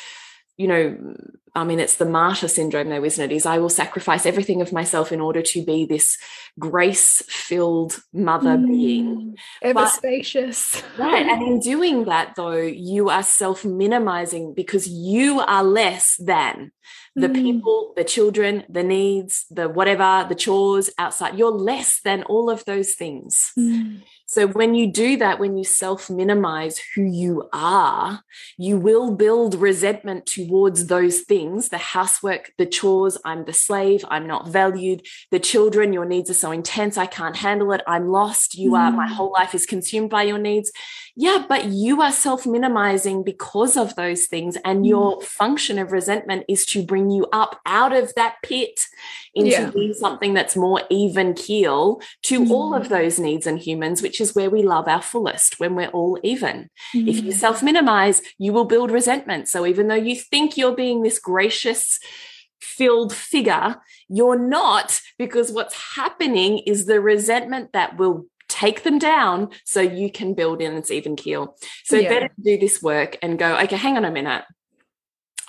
you 0.60 0.68
know, 0.68 1.14
I 1.54 1.64
mean, 1.64 1.80
it's 1.80 1.96
the 1.96 2.04
martyr 2.04 2.46
syndrome, 2.46 2.90
though, 2.90 3.02
isn't 3.02 3.30
it? 3.30 3.34
Is 3.34 3.46
I 3.46 3.58
will 3.58 3.70
sacrifice 3.70 4.26
everything 4.26 4.60
of 4.60 4.74
myself 4.74 5.10
in 5.10 5.18
order 5.18 5.40
to 5.40 5.64
be 5.64 5.86
this 5.86 6.18
grace 6.58 7.22
filled 7.28 7.98
mother 8.12 8.58
mm, 8.58 8.66
being. 8.66 9.36
Ever 9.62 9.72
but, 9.72 9.88
spacious. 9.88 10.82
right. 10.98 11.24
And 11.24 11.42
in 11.42 11.60
doing 11.72 12.04
that, 12.04 12.34
though, 12.36 12.60
you 12.60 13.08
are 13.08 13.22
self 13.22 13.64
minimizing 13.64 14.52
because 14.52 14.86
you 14.86 15.40
are 15.40 15.64
less 15.64 16.16
than 16.16 16.72
the 17.16 17.28
mm. 17.28 17.34
people, 17.34 17.94
the 17.96 18.04
children, 18.04 18.64
the 18.68 18.82
needs, 18.82 19.46
the 19.50 19.66
whatever, 19.66 20.26
the 20.28 20.34
chores 20.34 20.90
outside. 20.98 21.38
You're 21.38 21.50
less 21.50 22.00
than 22.04 22.22
all 22.24 22.50
of 22.50 22.66
those 22.66 22.94
things. 22.94 23.52
Mm. 23.58 24.02
So 24.30 24.46
when 24.46 24.76
you 24.76 24.92
do 24.92 25.16
that, 25.16 25.40
when 25.40 25.56
you 25.56 25.64
self 25.64 26.08
minimize 26.08 26.80
who 26.94 27.02
you 27.02 27.48
are, 27.52 28.22
you 28.56 28.78
will 28.78 29.10
build 29.10 29.56
resentment 29.56 30.24
towards 30.24 30.86
those 30.86 31.22
things 31.22 31.70
the 31.70 31.78
housework, 31.78 32.52
the 32.56 32.64
chores. 32.64 33.18
I'm 33.24 33.44
the 33.44 33.52
slave. 33.52 34.04
I'm 34.08 34.28
not 34.28 34.46
valued. 34.46 35.04
The 35.32 35.40
children, 35.40 35.92
your 35.92 36.04
needs 36.04 36.30
are 36.30 36.34
so 36.34 36.52
intense. 36.52 36.96
I 36.96 37.06
can't 37.06 37.34
handle 37.34 37.72
it. 37.72 37.80
I'm 37.88 38.06
lost. 38.06 38.54
You 38.54 38.70
mm. 38.70 38.78
are, 38.78 38.92
my 38.92 39.08
mm. 39.08 39.14
whole 39.14 39.32
life 39.32 39.52
is 39.52 39.66
consumed 39.66 40.10
by 40.10 40.22
your 40.22 40.38
needs. 40.38 40.70
Yeah, 41.16 41.44
but 41.48 41.64
you 41.64 42.00
are 42.00 42.12
self 42.12 42.46
minimizing 42.46 43.24
because 43.24 43.76
of 43.76 43.96
those 43.96 44.26
things. 44.26 44.56
And 44.64 44.84
mm. 44.84 44.90
your 44.90 45.20
function 45.22 45.76
of 45.80 45.90
resentment 45.90 46.44
is 46.48 46.64
to 46.66 46.84
bring 46.84 47.10
you 47.10 47.26
up 47.32 47.60
out 47.66 47.92
of 47.92 48.14
that 48.14 48.36
pit 48.44 48.86
into 49.34 49.50
yeah. 49.50 49.70
being 49.70 49.94
something 49.94 50.34
that's 50.34 50.56
more 50.56 50.82
even 50.88 51.34
keel 51.34 52.00
to 52.22 52.44
mm. 52.44 52.50
all 52.50 52.74
of 52.74 52.88
those 52.88 53.18
needs 53.18 53.46
and 53.46 53.58
humans, 53.58 54.02
which 54.02 54.19
is 54.20 54.34
where 54.34 54.50
we 54.50 54.62
love 54.62 54.88
our 54.88 55.02
fullest 55.02 55.58
when 55.60 55.74
we're 55.74 55.88
all 55.88 56.18
even. 56.22 56.70
Mm. 56.94 57.08
If 57.08 57.24
you 57.24 57.32
mm. 57.32 57.36
self 57.36 57.62
minimize, 57.62 58.22
you 58.38 58.52
will 58.52 58.64
build 58.64 58.90
resentment. 58.90 59.48
So 59.48 59.66
even 59.66 59.88
though 59.88 59.94
you 59.94 60.16
think 60.16 60.56
you're 60.56 60.74
being 60.74 61.02
this 61.02 61.18
gracious, 61.18 61.98
filled 62.60 63.14
figure, 63.14 63.76
you're 64.08 64.38
not 64.38 65.00
because 65.18 65.52
what's 65.52 65.94
happening 65.94 66.58
is 66.60 66.86
the 66.86 67.00
resentment 67.00 67.72
that 67.72 67.96
will 67.96 68.26
take 68.48 68.82
them 68.82 68.98
down 68.98 69.48
so 69.64 69.80
you 69.80 70.10
can 70.10 70.34
build 70.34 70.60
in 70.60 70.76
its 70.76 70.90
even 70.90 71.16
keel. 71.16 71.56
So 71.84 71.96
yeah. 71.96 72.08
better 72.08 72.30
do 72.42 72.58
this 72.58 72.82
work 72.82 73.16
and 73.22 73.38
go, 73.38 73.56
okay, 73.58 73.76
hang 73.76 73.96
on 73.96 74.04
a 74.04 74.10
minute. 74.10 74.44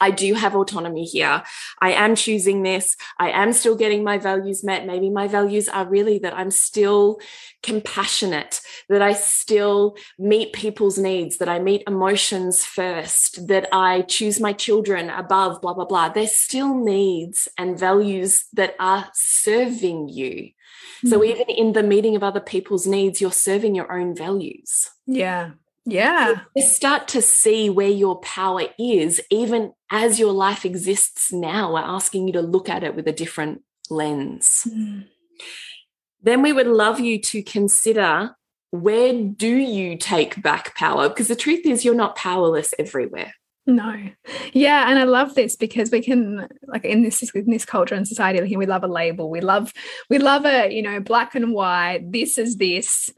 I 0.01 0.11
do 0.11 0.33
have 0.33 0.55
autonomy 0.55 1.05
here. 1.05 1.43
I 1.79 1.91
am 1.91 2.15
choosing 2.15 2.63
this. 2.63 2.97
I 3.19 3.29
am 3.29 3.53
still 3.53 3.75
getting 3.75 4.03
my 4.03 4.17
values 4.17 4.63
met. 4.63 4.85
Maybe 4.85 5.09
my 5.09 5.27
values 5.27 5.69
are 5.69 5.87
really 5.87 6.19
that 6.19 6.33
I'm 6.33 6.51
still 6.51 7.19
compassionate, 7.61 8.61
that 8.89 9.03
I 9.03 9.13
still 9.13 9.95
meet 10.17 10.53
people's 10.53 10.97
needs, 10.97 11.37
that 11.37 11.47
I 11.47 11.59
meet 11.59 11.83
emotions 11.87 12.65
first, 12.65 13.47
that 13.47 13.69
I 13.71 14.01
choose 14.01 14.39
my 14.39 14.53
children 14.53 15.11
above, 15.11 15.61
blah, 15.61 15.75
blah, 15.75 15.85
blah. 15.85 16.09
There's 16.09 16.35
still 16.35 16.75
needs 16.75 17.47
and 17.57 17.79
values 17.79 18.45
that 18.53 18.75
are 18.79 19.07
serving 19.13 20.09
you. 20.09 20.49
So 21.05 21.19
mm-hmm. 21.19 21.31
even 21.31 21.49
in 21.49 21.73
the 21.73 21.83
meeting 21.83 22.15
of 22.15 22.23
other 22.23 22.39
people's 22.39 22.87
needs, 22.87 23.21
you're 23.21 23.31
serving 23.31 23.75
your 23.75 23.91
own 23.91 24.15
values. 24.15 24.89
Yeah. 25.05 25.51
Yeah. 25.85 26.41
You 26.55 26.61
start 26.61 27.07
to 27.09 27.21
see 27.21 27.69
where 27.69 27.89
your 27.89 28.19
power 28.19 28.65
is, 28.77 29.21
even 29.29 29.73
as 29.89 30.19
your 30.19 30.31
life 30.31 30.65
exists 30.65 31.33
now. 31.33 31.73
We're 31.73 31.79
asking 31.79 32.27
you 32.27 32.33
to 32.33 32.41
look 32.41 32.69
at 32.69 32.83
it 32.83 32.95
with 32.95 33.07
a 33.07 33.11
different 33.11 33.63
lens. 33.89 34.67
Mm. 34.69 35.05
Then 36.21 36.41
we 36.41 36.53
would 36.53 36.67
love 36.67 36.99
you 36.99 37.19
to 37.19 37.41
consider 37.41 38.35
where 38.69 39.11
do 39.13 39.55
you 39.55 39.97
take 39.97 40.41
back 40.41 40.75
power? 40.75 41.09
Because 41.09 41.27
the 41.27 41.35
truth 41.35 41.65
is, 41.65 41.83
you're 41.83 41.95
not 41.95 42.15
powerless 42.15 42.73
everywhere. 42.79 43.33
No. 43.67 44.09
Yeah. 44.53 44.89
And 44.89 44.97
I 44.97 45.03
love 45.03 45.35
this 45.35 45.55
because 45.55 45.91
we 45.91 46.01
can 46.01 46.47
like 46.67 46.83
in 46.83 47.03
this 47.03 47.21
in 47.35 47.51
this 47.51 47.65
culture 47.65 47.95
and 47.95 48.07
society, 48.07 48.41
like, 48.41 48.57
we 48.57 48.65
love 48.65 48.83
a 48.83 48.87
label. 48.87 49.29
We 49.29 49.41
love 49.41 49.71
we 50.09 50.17
love 50.17 50.45
a, 50.45 50.73
you 50.73 50.81
know, 50.81 50.99
black 50.99 51.35
and 51.35 51.53
white, 51.53 52.11
this 52.11 52.37
is 52.37 52.57
this 52.57 53.11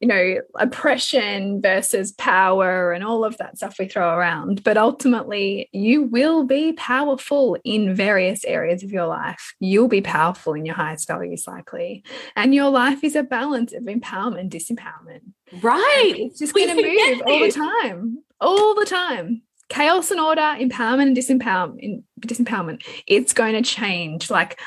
you 0.00 0.08
know, 0.08 0.40
oppression 0.56 1.62
versus 1.62 2.12
power 2.12 2.92
and 2.92 3.02
all 3.02 3.24
of 3.24 3.38
that 3.38 3.56
stuff 3.56 3.78
we 3.78 3.88
throw 3.88 4.14
around. 4.14 4.62
But 4.62 4.76
ultimately, 4.76 5.70
you 5.72 6.02
will 6.02 6.44
be 6.44 6.74
powerful 6.74 7.56
in 7.64 7.94
various 7.94 8.44
areas 8.44 8.82
of 8.82 8.92
your 8.92 9.06
life. 9.06 9.54
You'll 9.58 9.88
be 9.88 10.02
powerful 10.02 10.52
in 10.52 10.66
your 10.66 10.74
highest 10.74 11.08
values, 11.08 11.46
likely. 11.46 12.04
And 12.34 12.54
your 12.54 12.68
life 12.68 13.02
is 13.04 13.16
a 13.16 13.22
balance 13.22 13.72
of 13.72 13.84
empowerment, 13.84 14.40
and 14.40 14.50
disempowerment. 14.50 15.22
Right. 15.62 16.12
And 16.14 16.30
it's 16.30 16.38
just 16.38 16.54
going 16.54 16.68
to 16.68 16.74
move 16.74 17.22
all 17.26 17.40
the 17.40 17.52
time, 17.52 18.18
all 18.40 18.74
the 18.74 18.84
time. 18.84 19.42
Chaos 19.68 20.10
and 20.10 20.20
order, 20.20 20.40
empowerment 20.40 21.08
and 21.08 21.16
disempowerment, 21.16 22.02
disempowerment. 22.20 22.84
It's 23.06 23.32
going 23.32 23.54
to 23.54 23.62
change. 23.62 24.30
Like, 24.30 24.60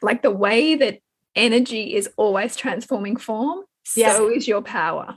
like 0.00 0.22
the 0.22 0.30
way 0.30 0.74
that 0.74 1.00
energy 1.36 1.94
is 1.94 2.08
always 2.16 2.56
transforming 2.56 3.16
form 3.16 3.62
yeah. 3.96 4.14
so 4.14 4.28
is 4.28 4.46
your 4.46 4.62
power. 4.62 5.16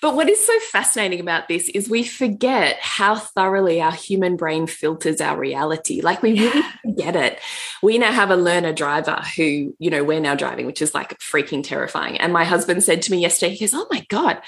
But 0.00 0.14
what 0.14 0.28
is 0.28 0.44
so 0.44 0.58
fascinating 0.60 1.20
about 1.20 1.48
this 1.48 1.68
is 1.68 1.88
we 1.88 2.04
forget 2.04 2.78
how 2.80 3.16
thoroughly 3.16 3.80
our 3.80 3.92
human 3.92 4.36
brain 4.36 4.66
filters 4.66 5.20
our 5.20 5.38
reality. 5.38 6.00
Like 6.00 6.22
we 6.22 6.38
really 6.38 6.62
forget 6.82 7.16
it. 7.16 7.40
We 7.82 7.98
now 7.98 8.12
have 8.12 8.30
a 8.30 8.36
learner 8.36 8.72
driver 8.72 9.22
who, 9.36 9.74
you 9.78 9.90
know, 9.90 10.04
we're 10.04 10.20
now 10.20 10.34
driving, 10.34 10.66
which 10.66 10.82
is 10.82 10.94
like 10.94 11.18
freaking 11.18 11.62
terrifying. 11.62 12.18
And 12.18 12.32
my 12.32 12.44
husband 12.44 12.82
said 12.84 13.02
to 13.02 13.10
me 13.10 13.20
yesterday, 13.20 13.54
he 13.54 13.64
goes, 13.64 13.74
Oh 13.74 13.86
my 13.90 14.04
God, 14.08 14.40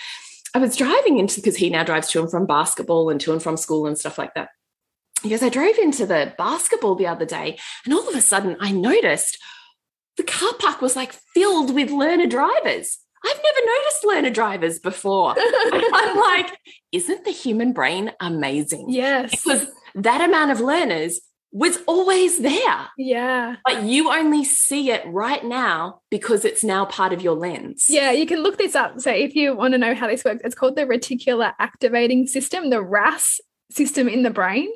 I 0.55 0.59
was 0.59 0.77
driving 0.77 1.19
into 1.19 1.41
because 1.41 1.57
he 1.57 1.71
now 1.71 1.85
drives 1.85 2.11
to 2.11 2.21
and 2.21 2.31
from 2.31 2.47
basketball 2.47 3.11
and 3.11 3.21
to 3.23 3.33
and 3.33 3.43
from 3.43 3.57
school 3.57 3.87
and 3.87 3.99
stuff 3.99 4.19
like 4.19 4.35
that. 4.35 4.49
He 5.23 5.29
goes, 5.29 5.43
I 5.43 5.49
drove 5.51 5.77
into 5.77 6.07
the 6.07 6.35
basketball 6.39 6.95
the 6.95 7.07
other 7.07 7.27
day, 7.27 7.59
and 7.85 7.93
all 7.93 8.09
of 8.09 8.15
a 8.15 8.23
sudden 8.23 8.57
I 8.59 8.73
noticed 8.73 9.39
the 10.17 10.23
car 10.23 10.53
park 10.59 10.81
was 10.81 10.97
like 10.97 11.13
filled 11.35 11.75
with 11.75 11.91
learner 11.91 12.27
drivers. 12.27 12.99
I've 13.25 13.41
never 13.43 13.67
noticed 13.67 14.05
learner 14.05 14.31
drivers 14.31 14.79
before. 14.79 15.35
I'm 15.39 16.17
like, 16.17 16.57
isn't 16.93 17.25
the 17.25 17.31
human 17.31 17.73
brain 17.73 18.13
amazing? 18.21 18.87
Yes. 18.89 19.31
Because 19.31 19.67
that 19.95 20.21
amount 20.21 20.53
of 20.53 20.61
learners 20.61 21.21
was 21.53 21.79
always 21.87 22.39
there. 22.39 22.89
Yeah. 22.97 23.57
But 23.65 23.83
you 23.83 24.13
only 24.13 24.45
see 24.45 24.91
it 24.91 25.03
right 25.07 25.45
now 25.45 26.01
because 26.11 26.45
it's 26.45 26.63
now 26.63 26.85
part 26.85 27.13
of 27.13 27.23
your 27.23 27.35
lens. 27.35 27.87
Yeah, 27.89 28.13
you 28.13 28.27
can 28.27 28.43
look 28.43 28.57
this 28.57 28.77
up. 28.77 29.01
So 29.01 29.11
if 29.11 29.35
you 29.35 29.57
want 29.57 29.73
to 29.73 29.79
know 29.79 29.95
how 29.95 30.07
this 30.07 30.25
works, 30.25 30.43
it's 30.45 30.55
called 30.55 30.77
the 30.77 30.87
reticular 30.87 31.53
activating 31.59 32.27
system, 32.27 32.71
the 32.71 32.83
RAS 32.83 33.41
system 33.71 34.09
in 34.09 34.23
the 34.23 34.31
brain. 34.31 34.71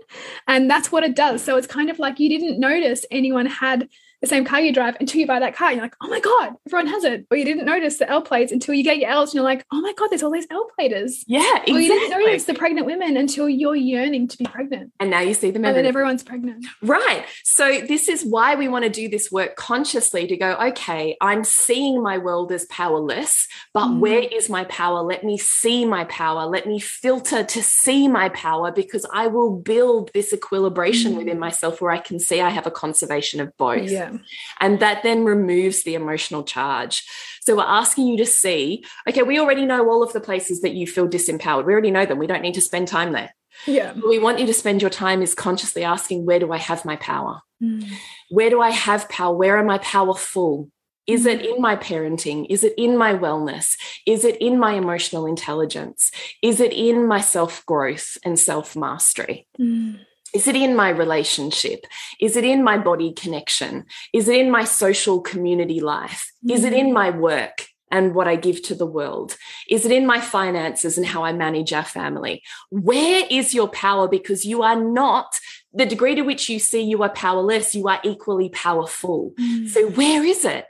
And 0.49 0.69
that's 0.69 0.91
what 0.91 1.05
it 1.05 1.15
does. 1.15 1.43
So 1.43 1.57
it's 1.57 1.67
kind 1.67 1.91
of 1.91 1.99
like 1.99 2.19
you 2.19 2.29
didn't 2.29 2.59
notice 2.59 3.05
anyone 3.11 3.47
had 3.47 3.89
the 4.21 4.27
same 4.27 4.45
car 4.45 4.61
you 4.61 4.73
drive 4.73 4.97
until 5.01 5.21
you 5.21 5.27
buy 5.27 5.39
that 5.41 5.55
car. 5.55 5.73
You're 5.73 5.83
like, 5.83 5.97
oh 6.01 6.09
my 6.09 6.21
God, 6.21 6.55
everyone 6.67 6.87
has 6.87 7.05
it. 7.05 7.27
Or 7.31 7.37
you 7.37 7.45
didn't 7.45 7.65
notice 7.67 7.99
the 7.99 8.09
L 8.09 8.23
plates 8.23 8.53
until 8.53 8.75
you 8.75 8.83
get 8.83 8.99
your 8.99 9.11
L's 9.11 9.31
and 9.31 9.35
you're 9.35 9.45
like, 9.45 9.65
oh 9.73 9.81
my 9.81 9.93
God, 9.95 10.09
there's 10.09 10.23
all 10.23 10.31
these 10.31 10.47
L 10.51 10.67
platers. 10.77 11.25
Yeah, 11.27 11.41
exactly. 11.41 11.75
Or 11.75 11.81
you 11.81 11.89
didn't 11.89 12.21
notice 12.21 12.45
the 12.45 12.55
pregnant 12.55 12.87
women 12.87 13.17
until 13.17 13.49
you're 13.49 13.77
yearning 13.77 14.29
to 14.29 14.39
be 14.39 14.45
pregnant. 14.47 14.93
And 15.01 15.11
now 15.11 15.21
you 15.21 15.35
see 15.35 15.51
them 15.51 15.65
And 15.65 15.77
then 15.77 15.87
everyone's 15.87 16.23
pregnant. 16.23 16.65
Right. 16.83 17.25
So, 17.43 17.81
this 17.81 18.09
is 18.09 18.25
why 18.25 18.55
we 18.55 18.69
want 18.69 18.85
to 18.85 18.91
do 18.91 19.09
this 19.09 19.31
work 19.31 19.57
consciously 19.57 20.27
to 20.27 20.37
go, 20.37 20.55
okay, 20.69 21.17
I'm 21.21 21.45
seeing 21.45 22.03
my 22.03 22.19
world 22.19 22.53
as 22.53 22.65
powerless, 22.67 23.47
but 23.73 23.85
Mm. 23.89 23.99
where 23.99 24.21
is 24.23 24.49
my 24.49 24.65
power? 24.65 25.03
Let 25.03 25.25
me 25.25 25.37
see 25.39 25.85
my 25.85 26.05
power. 26.05 26.47
Let 26.47 26.67
me 26.67 26.79
filter 26.81 27.45
to 27.45 27.63
see 27.63 28.09
my 28.09 28.29
power 28.31 28.73
because 28.73 29.05
I 29.13 29.27
will 29.27 29.57
build 29.57 30.11
this 30.15 30.33
equilibration 30.33 31.13
Mm. 31.15 31.17
within 31.19 31.39
myself 31.39 31.81
where 31.81 31.91
I 31.91 31.99
can 31.99 32.19
see 32.19 32.41
I 32.41 32.51
have 32.51 32.67
a 32.67 32.71
conservation 32.71 33.41
of 33.41 33.55
both. 33.57 33.91
Yeah. 33.91 34.13
And 34.61 34.81
that 34.81 35.03
then 35.03 35.25
removes 35.25 35.83
the 35.83 35.95
emotional 35.95 36.43
charge. 36.43 37.05
So, 37.43 37.57
we're 37.57 37.65
asking 37.65 38.09
you 38.09 38.17
to 38.19 38.27
see, 38.27 38.85
okay, 39.09 39.23
we 39.23 39.39
already 39.39 39.67
know 39.67 39.89
all 39.89 40.03
of 40.03 40.13
the 40.13 40.21
places 40.21 40.63
that 40.63 40.75
you 40.75 40.87
feel 40.87 41.09
disempowered. 41.09 41.67
We 41.67 41.73
already 41.73 41.91
know 41.91 42.07
them. 42.07 42.19
We 42.19 42.27
don't 42.27 42.43
need 42.43 42.55
to 42.55 42.61
spend 42.61 42.89
time 42.89 43.13
there. 43.13 43.35
Yeah. 43.67 43.93
What 43.93 44.09
we 44.09 44.19
want 44.19 44.39
you 44.39 44.47
to 44.47 44.55
spend 44.55 44.83
your 44.83 44.91
time 44.91 45.23
is 45.23 45.35
consciously 45.35 45.85
asking, 45.85 46.27
where 46.27 46.39
do 46.39 46.53
I 46.53 46.59
have 46.59 46.85
my 46.85 46.97
power? 46.97 47.41
Mm. 47.63 47.89
Where 48.31 48.51
do 48.51 48.61
I 48.61 48.71
have 48.71 49.09
power? 49.09 49.35
Where 49.35 49.59
am 49.59 49.71
I 49.71 49.79
powerful? 49.79 50.71
Is 51.07 51.27
it 51.27 51.45
in 51.45 51.61
my 51.61 51.77
parenting? 51.77 52.47
Is 52.49 52.65
it 52.65 52.75
in 52.79 52.97
my 52.97 53.15
wellness? 53.15 53.77
Is 54.07 54.25
it 54.25 54.41
in 54.41 54.59
my 54.59 54.73
emotional 54.73 55.27
intelligence? 55.27 56.11
Is 56.43 56.61
it 56.61 56.73
in 56.73 57.07
my 57.07 57.21
self 57.21 57.65
growth 57.67 58.17
and 58.25 58.39
self 58.39 58.75
mastery? 58.75 59.47
Mm. 59.61 60.01
Is 60.35 60.49
it 60.49 60.57
in 60.57 60.75
my 60.75 60.91
relationship? 60.91 61.87
Is 62.21 62.37
it 62.37 62.45
in 62.45 62.65
my 62.65 62.77
body 62.77 63.13
connection? 63.13 63.87
Is 64.13 64.29
it 64.29 64.41
in 64.41 64.51
my 64.51 64.65
social 64.65 65.21
community 65.21 65.81
life? 65.81 66.33
Is 66.49 66.65
it 66.65 66.73
in 66.73 66.93
my 66.93 67.11
work 67.11 67.67
and 67.91 68.13
what 68.15 68.27
I 68.27 68.35
give 68.35 68.61
to 68.63 68.75
the 68.75 68.87
world? 68.87 69.37
Is 69.71 69.87
it 69.87 69.93
in 69.93 70.07
my 70.07 70.21
finances 70.21 70.99
and 70.99 71.07
how 71.07 71.25
I 71.25 71.33
manage 71.33 71.73
our 71.73 71.85
family? 71.85 72.43
Where 72.71 73.25
is 73.31 73.55
your 73.55 73.69
power? 73.69 74.09
Because 74.09 74.45
you 74.45 74.65
are 74.65 74.81
not 74.81 75.39
the 75.73 75.87
degree 75.87 76.17
to 76.17 76.23
which 76.23 76.49
you 76.49 76.59
see 76.59 76.83
you 76.83 77.03
are 77.05 77.11
powerless, 77.11 77.75
you 77.75 77.87
are 77.87 78.01
equally 78.03 78.49
powerful. 78.49 79.33
Mm. 79.39 79.69
So, 79.69 79.89
where 79.91 80.25
is 80.25 80.45
it? 80.45 80.67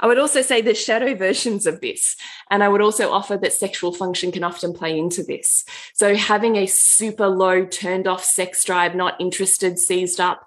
I 0.00 0.06
would 0.06 0.18
also 0.18 0.42
say 0.42 0.60
there's 0.60 0.82
shadow 0.82 1.14
versions 1.14 1.66
of 1.66 1.80
this. 1.80 2.16
And 2.50 2.62
I 2.62 2.68
would 2.68 2.80
also 2.80 3.10
offer 3.10 3.36
that 3.36 3.52
sexual 3.52 3.92
function 3.92 4.32
can 4.32 4.44
often 4.44 4.72
play 4.72 4.98
into 4.98 5.22
this. 5.22 5.64
So, 5.94 6.14
having 6.14 6.56
a 6.56 6.66
super 6.66 7.28
low, 7.28 7.64
turned 7.64 8.06
off 8.06 8.24
sex 8.24 8.64
drive, 8.64 8.94
not 8.94 9.20
interested, 9.20 9.78
seized 9.78 10.20
up, 10.20 10.46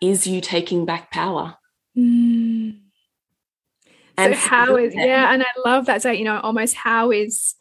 is 0.00 0.26
you 0.26 0.40
taking 0.40 0.84
back 0.84 1.10
power. 1.10 1.56
Mm. 1.96 2.80
So 4.18 4.22
And 4.24 4.34
how 4.34 4.76
is 4.76 4.94
yeah, 4.94 5.32
and 5.32 5.42
I 5.42 5.46
love 5.64 5.86
that. 5.86 6.00
So 6.00 6.10
you 6.10 6.24
know, 6.24 6.40
almost 6.40 6.74
how 6.74 7.10
is 7.10 7.54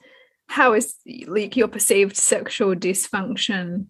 how 0.48 0.74
is 0.74 0.96
like 1.28 1.58
your 1.58 1.68
perceived 1.68 2.16
sexual 2.16 2.76
dysfunction 2.76 3.88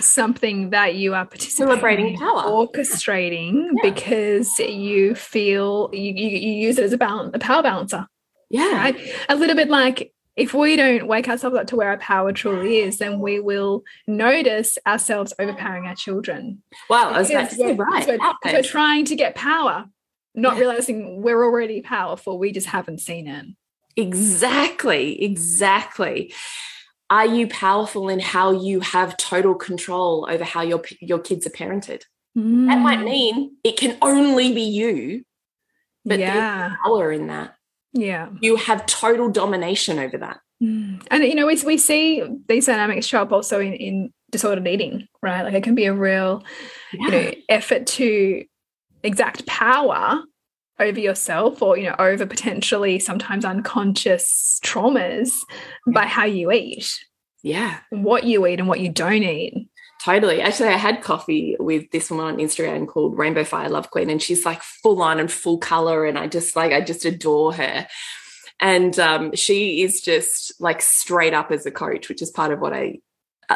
something 0.00 0.70
that 0.70 0.94
you 0.96 1.14
are 1.14 1.24
participating 1.26 1.66
Celebrating 1.68 2.16
power. 2.18 2.42
orchestrating 2.42 3.66
Yeah. 3.82 3.90
because 3.90 4.58
you 4.58 5.14
feel 5.14 5.90
you, 5.92 6.12
you, 6.14 6.28
you 6.38 6.52
use 6.66 6.78
it 6.78 6.84
as 6.84 6.92
a 6.92 6.98
balance 6.98 7.30
a 7.34 7.38
power 7.38 7.62
balancer 7.62 8.06
Yeah. 8.50 8.76
right 8.76 8.96
a 9.28 9.36
little 9.36 9.56
bit 9.56 9.68
like 9.68 10.12
if 10.36 10.52
we 10.52 10.76
don't 10.76 11.06
wake 11.06 11.28
ourselves 11.28 11.56
up 11.56 11.66
to 11.68 11.76
where 11.76 11.88
our 11.88 11.96
power 11.98 12.32
truly 12.32 12.78
is 12.78 12.98
then 12.98 13.20
we 13.20 13.40
will 13.40 13.82
notice 14.06 14.76
ourselves 14.86 15.32
overpowering 15.38 15.86
our 15.86 15.94
children 15.94 16.62
Wow. 16.90 17.10
I 17.10 17.18
was 17.20 17.28
because 17.28 17.48
to 17.50 17.54
say, 17.56 17.72
we're, 17.72 17.84
right. 17.84 18.06
because 18.06 18.20
we're, 18.44 18.52
we're 18.52 18.62
trying 18.62 19.04
to 19.06 19.16
get 19.16 19.34
power, 19.34 19.86
not 20.34 20.54
Yeah. 20.54 20.60
realizing 20.60 21.22
we're 21.22 21.42
already 21.44 21.80
powerful. 21.80 22.38
We 22.38 22.52
just 22.52 22.66
haven't 22.66 22.98
seen 23.00 23.26
it. 23.26 23.46
Exactly. 23.96 25.22
Exactly. 25.22 26.32
Are 27.08 27.26
you 27.26 27.46
powerful 27.46 28.08
in 28.08 28.18
how 28.18 28.50
you 28.50 28.80
have 28.80 29.16
total 29.16 29.54
control 29.54 30.26
over 30.28 30.44
how 30.44 30.62
your 30.62 30.82
your 31.00 31.18
kids 31.20 31.46
are 31.46 31.50
parented? 31.50 32.02
That 32.34 32.80
might 32.80 32.98
Mm, 32.98 33.04
mean 33.04 33.56
it 33.64 33.76
can 33.76 33.96
only 34.02 34.52
be 34.52 34.62
you, 34.62 35.24
but 36.04 36.18
there's 36.18 36.20
yeah, 36.20 36.74
power 36.84 37.10
in 37.12 37.28
that. 37.28 37.54
yeah. 37.92 38.28
You 38.40 38.56
have 38.56 38.84
total 38.86 39.30
domination 39.30 39.98
over 39.98 40.18
that. 40.18 40.40
Mm. 40.62 41.02
And 41.10 41.24
you 41.24 41.34
know, 41.34 41.46
we, 41.46 41.60
we 41.64 41.78
see 41.78 42.22
these 42.48 42.66
dynamics 42.66 43.06
show 43.06 43.22
up 43.22 43.32
also 43.32 43.60
in, 43.60 43.72
in 43.74 44.12
disordered 44.30 44.66
eating, 44.66 45.06
right? 45.22 45.42
Like 45.42 45.54
it 45.54 45.62
can 45.62 45.74
be 45.74 45.86
a 45.86 45.94
real, 45.94 46.44
you 46.92 47.10
know, 47.10 47.32
effort 47.48 47.86
to 47.86 48.44
exact 49.02 49.46
power 49.46 50.22
over 50.78 51.00
yourself 51.00 51.62
or 51.62 51.76
you 51.78 51.84
know 51.84 51.96
over 51.98 52.26
potentially 52.26 52.98
sometimes 52.98 53.44
unconscious 53.44 54.60
traumas 54.62 55.32
by 55.86 56.06
how 56.06 56.24
you 56.24 56.52
eat 56.52 56.98
Yeah, 57.42 57.78
what 57.90 58.24
you 58.24 58.46
eat 58.46 58.60
and 58.60 58.68
what 58.68 58.80
you 58.80 58.90
don't 58.90 59.22
eat 59.22 59.68
totally. 60.06 60.40
Actually, 60.40 60.68
I 60.68 60.76
had 60.76 61.02
coffee 61.02 61.56
with 61.58 61.90
this 61.90 62.10
woman 62.10 62.26
on 62.26 62.36
Instagram 62.36 62.86
called 62.86 63.18
Rainbow 63.18 63.42
Fire 63.42 63.68
Love 63.68 63.90
Queen, 63.90 64.08
and 64.08 64.22
she's 64.22 64.46
like 64.46 64.62
full 64.62 65.02
on 65.02 65.18
and 65.18 65.30
full 65.30 65.58
color, 65.58 66.06
and 66.06 66.16
I 66.16 66.28
just 66.28 66.54
like 66.54 66.72
I 66.72 66.80
just 66.80 67.04
adore 67.04 67.52
her. 67.54 67.88
And 68.60 68.98
um, 68.98 69.34
she 69.34 69.82
is 69.82 70.00
just 70.00 70.58
like 70.60 70.80
straight 70.80 71.34
up 71.34 71.50
as 71.50 71.66
a 71.66 71.70
coach, 71.70 72.08
which 72.08 72.22
is 72.22 72.30
part 72.30 72.52
of 72.52 72.60
what 72.60 72.72
I 72.72 73.00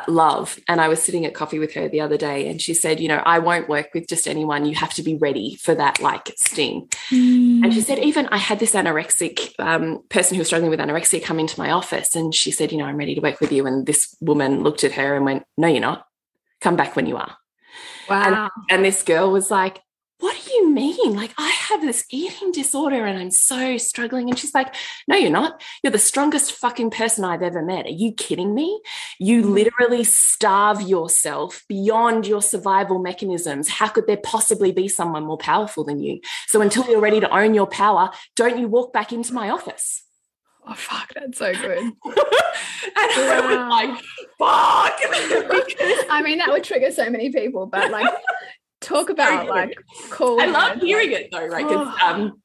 love. 0.09 0.59
And 0.69 0.81
I 0.81 0.89
was 0.89 1.03
sitting 1.03 1.25
at 1.27 1.35
coffee 1.35 1.59
with 1.59 1.75
her 1.75 1.89
the 1.89 2.01
other 2.01 2.17
day, 2.17 2.49
and 2.49 2.61
she 2.61 2.75
said, 2.75 3.01
"You 3.01 3.09
know, 3.09 3.23
I 3.25 3.39
won't 3.39 3.69
work 3.69 3.95
with 3.95 4.09
just 4.09 4.29
anyone. 4.29 4.65
You 4.65 4.75
have 4.77 4.95
to 4.95 5.03
be 5.03 5.17
ready 5.17 5.57
for 5.57 5.75
that 5.75 6.01
like 6.01 6.33
sting." 6.37 6.89
And 7.63 7.73
she 7.73 7.81
said, 7.81 7.99
even 7.99 8.27
I 8.29 8.37
had 8.37 8.59
this 8.59 8.75
anorexic 8.75 9.53
um, 9.59 10.03
person 10.09 10.35
who 10.35 10.41
was 10.41 10.49
struggling 10.49 10.71
with 10.71 10.81
anorexia 10.81 11.23
come 11.23 11.39
into 11.39 11.59
my 11.59 11.71
office 11.71 12.15
and 12.17 12.35
she 12.35 12.51
said, 12.51 12.73
you 12.73 12.79
know, 12.79 12.85
I'm 12.85 12.97
ready 12.97 13.15
to 13.15 13.21
work 13.21 13.41
with 13.41 13.53
you. 13.53 13.67
And 13.67 13.87
this 13.87 14.17
woman 14.21 14.63
looked 14.63 14.85
at 14.85 14.93
her 14.93 15.15
and 15.15 15.25
went, 15.25 15.45
no, 15.57 15.69
you're 15.69 15.81
not. 15.81 16.07
Come 16.61 16.77
back 16.77 16.97
when 16.97 17.07
you 17.07 17.17
are. 17.17 17.37
wow 18.09 18.51
And 18.69 18.85
this 18.85 19.03
girl 19.03 19.31
was 19.31 19.51
like, 19.51 19.81
you 20.61 20.71
mean? 20.71 21.15
Like, 21.15 21.33
I 21.39 21.49
have 21.49 21.81
this 21.81 22.05
eating 22.11 22.53
disorder 22.53 23.05
and 23.05 23.19
I'm 23.19 23.31
so 23.31 23.77
struggling. 23.79 24.29
And 24.29 24.39
she's 24.39 24.55
like, 24.55 24.75
no, 25.09 25.17
you're 25.17 25.31
not. 25.31 25.63
You're 25.83 25.93
the 25.93 25.99
strongest 25.99 26.53
fucking 26.53 26.91
person 26.91 27.25
I've 27.25 27.43
ever 27.43 27.63
met. 27.63 27.87
Are 27.87 27.91
you 27.91 28.13
kidding 28.13 28.55
me? 28.55 28.81
You 29.19 29.43
mm. 29.43 29.51
literally 29.51 30.05
starve 30.05 30.83
yourself 30.83 31.65
beyond 31.69 32.27
your 32.27 32.43
survival 32.43 32.99
mechanisms. 32.99 33.69
How 33.69 33.89
could 33.89 34.07
there 34.07 34.19
possibly 34.23 34.73
be 34.73 34.89
someone 34.89 35.25
more 35.25 35.39
powerful 35.39 35.85
than 35.85 36.01
you? 36.01 36.21
So 36.47 36.61
until 36.61 36.87
you're 36.87 37.01
ready 37.01 37.21
to 37.21 37.31
own 37.35 37.55
your 37.55 37.67
power, 37.67 38.11
don't 38.37 38.59
you 38.59 38.69
walk 38.69 38.93
back 38.93 39.13
into 39.13 39.33
my 39.33 39.51
office. 39.51 40.05
oh 40.67 40.75
fuck 40.75 41.13
that's 41.15 41.39
so 41.39 41.53
good 41.55 41.93
and 42.97 43.31
I 43.33 43.41
was 43.47 43.71
like, 43.71 43.99
fuck. 44.39 44.99
I 46.11 46.23
mean, 46.23 46.39
that 46.39 46.49
would 46.49 46.65
trigger 46.65 46.91
so 46.91 47.09
many 47.11 47.31
people, 47.31 47.67
but 47.67 47.91
like, 47.91 48.13
talk 48.81 49.11
about 49.11 49.49
like 49.49 49.77
cool. 50.11 50.41
I 50.41 50.47
love 50.47 50.79
hearing 50.81 51.13
it 51.13 51.31
though, 51.31 51.47
right? 51.47 51.67
'Cause, 51.67 51.95
Oh. 52.03 52.07
um, 52.09 52.43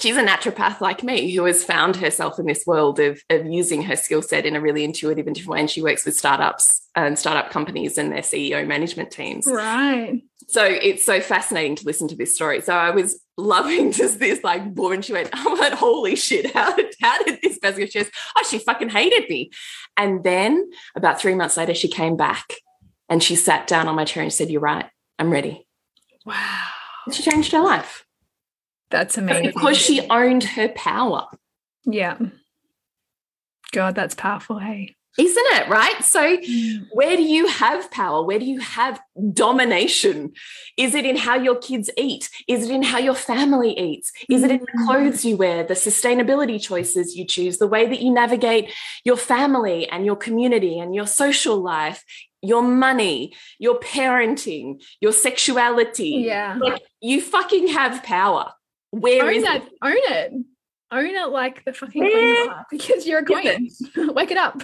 she's 0.00 0.16
a 0.16 0.22
naturopath 0.24 0.80
like 0.80 1.02
me 1.02 1.32
who 1.34 1.44
has 1.44 1.64
found 1.64 1.96
herself 1.96 2.38
in 2.38 2.46
this 2.46 2.64
world 2.66 2.98
of, 3.00 3.20
of 3.30 3.46
using 3.46 3.82
her 3.82 3.96
skill 3.96 4.20
set 4.22 4.44
in 4.44 4.54
a 4.56 4.60
really 4.60 4.84
intuitive 4.84 5.26
and 5.26 5.34
different 5.34 5.52
way. 5.54 5.60
And 5.60 5.70
she 5.70 5.80
works 5.82 6.04
with 6.04 6.16
startups 6.16 6.82
and 6.94 7.18
startup 7.18 7.50
companies 7.50 7.96
and 7.96 8.12
their 8.12 8.20
CEO 8.22 8.66
management 8.66 9.10
teams. 9.10 9.46
Right. 9.46 10.20
So 10.48 10.62
it's 10.64 11.04
so 11.04 11.20
fascinating 11.20 11.76
to 11.76 11.84
listen 11.86 12.08
to 12.08 12.14
this 12.16 12.34
story. 12.34 12.60
So 12.60 12.74
I 12.74 12.90
was 12.90 13.20
loving 13.38 13.90
just 14.00 14.18
this 14.18 14.44
like 14.44 14.62
woman. 14.76 15.02
She 15.02 15.12
went, 15.12 15.30
I'm 15.32 15.58
like, 15.58 15.72
holy 15.72 16.14
shit, 16.14 16.52
how 16.52 16.74
did, 16.76 16.94
how 17.00 17.22
did 17.24 17.40
this 17.42 17.58
person 17.58 17.80
go? 17.80 17.86
She 17.86 17.98
goes, 18.00 18.10
oh, 18.36 18.44
she 18.48 18.58
fucking 18.58 18.90
hated 18.90 19.28
me. 19.30 19.50
And 19.96 20.22
then 20.22 20.68
about 20.94 21.20
three 21.20 21.34
months 21.34 21.56
later, 21.56 21.74
she 21.74 21.88
came 21.88 22.16
back 22.16 22.52
and 23.08 23.22
she 23.22 23.34
sat 23.34 23.66
down 23.66 23.88
on 23.88 23.94
my 23.96 24.04
chair 24.04 24.22
and 24.22 24.32
said, 24.32 24.50
You're 24.50 24.60
right, 24.60 24.86
I'm 25.18 25.30
ready. 25.30 25.65
Wow. 26.26 26.66
She 27.12 27.22
changed 27.22 27.52
her 27.52 27.60
life 27.60 28.04
That's 28.90 29.16
amazing. 29.16 29.52
because 29.54 29.76
she 29.78 30.06
owned 30.10 30.44
her 30.44 30.68
power. 30.68 31.26
yeah. 31.84 32.18
God, 33.72 33.94
that's 33.94 34.14
powerful. 34.14 34.58
Hey. 34.58 34.96
Isn't 35.18 35.46
it? 35.52 35.68
Right. 35.68 36.04
So, 36.04 36.36
mm. 36.36 36.86
where 36.92 37.16
do 37.16 37.22
you 37.22 37.46
have 37.46 37.90
power? 37.90 38.22
Where 38.22 38.38
do 38.38 38.44
you 38.44 38.60
have 38.60 39.00
domination? 39.32 40.32
Is 40.76 40.94
it 40.94 41.06
in 41.06 41.16
how 41.16 41.36
your 41.36 41.56
kids 41.56 41.90
eat? 41.96 42.28
Is 42.48 42.68
it 42.68 42.74
in 42.74 42.82
how 42.82 42.98
your 42.98 43.14
family 43.14 43.72
eats? 43.78 44.12
Is 44.28 44.42
it 44.42 44.50
in 44.50 44.58
the 44.58 44.66
mm. 44.66 44.86
clothes 44.86 45.24
you 45.24 45.36
wear, 45.36 45.64
the 45.64 45.74
sustainability 45.74 46.60
choices 46.60 47.16
you 47.16 47.24
choose, 47.24 47.56
the 47.56 47.66
way 47.66 47.86
that 47.86 48.02
you 48.02 48.12
navigate 48.12 48.70
your 49.04 49.16
family 49.16 49.88
and 49.88 50.04
your 50.04 50.16
community 50.16 50.78
and 50.78 50.94
your 50.94 51.06
social 51.06 51.56
life? 51.62 52.04
Your 52.42 52.62
money, 52.62 53.34
your 53.58 53.78
parenting, 53.80 54.82
your 55.00 55.12
sexuality. 55.12 56.24
Yeah. 56.26 56.58
Like 56.60 56.82
you 57.00 57.20
fucking 57.20 57.68
have 57.68 58.02
power. 58.02 58.52
Where 58.90 59.26
own 59.26 59.34
is 59.34 59.42
that? 59.42 59.62
it? 59.62 59.72
Own 59.82 59.94
it 59.96 60.32
own 60.92 61.06
it 61.06 61.28
like 61.30 61.64
the 61.64 61.72
fucking 61.72 62.02
queen 62.02 62.48
because 62.70 63.06
you're 63.06 63.20
a 63.20 63.24
queen. 63.24 63.70
Wake 64.14 64.30
it 64.30 64.36
up. 64.36 64.62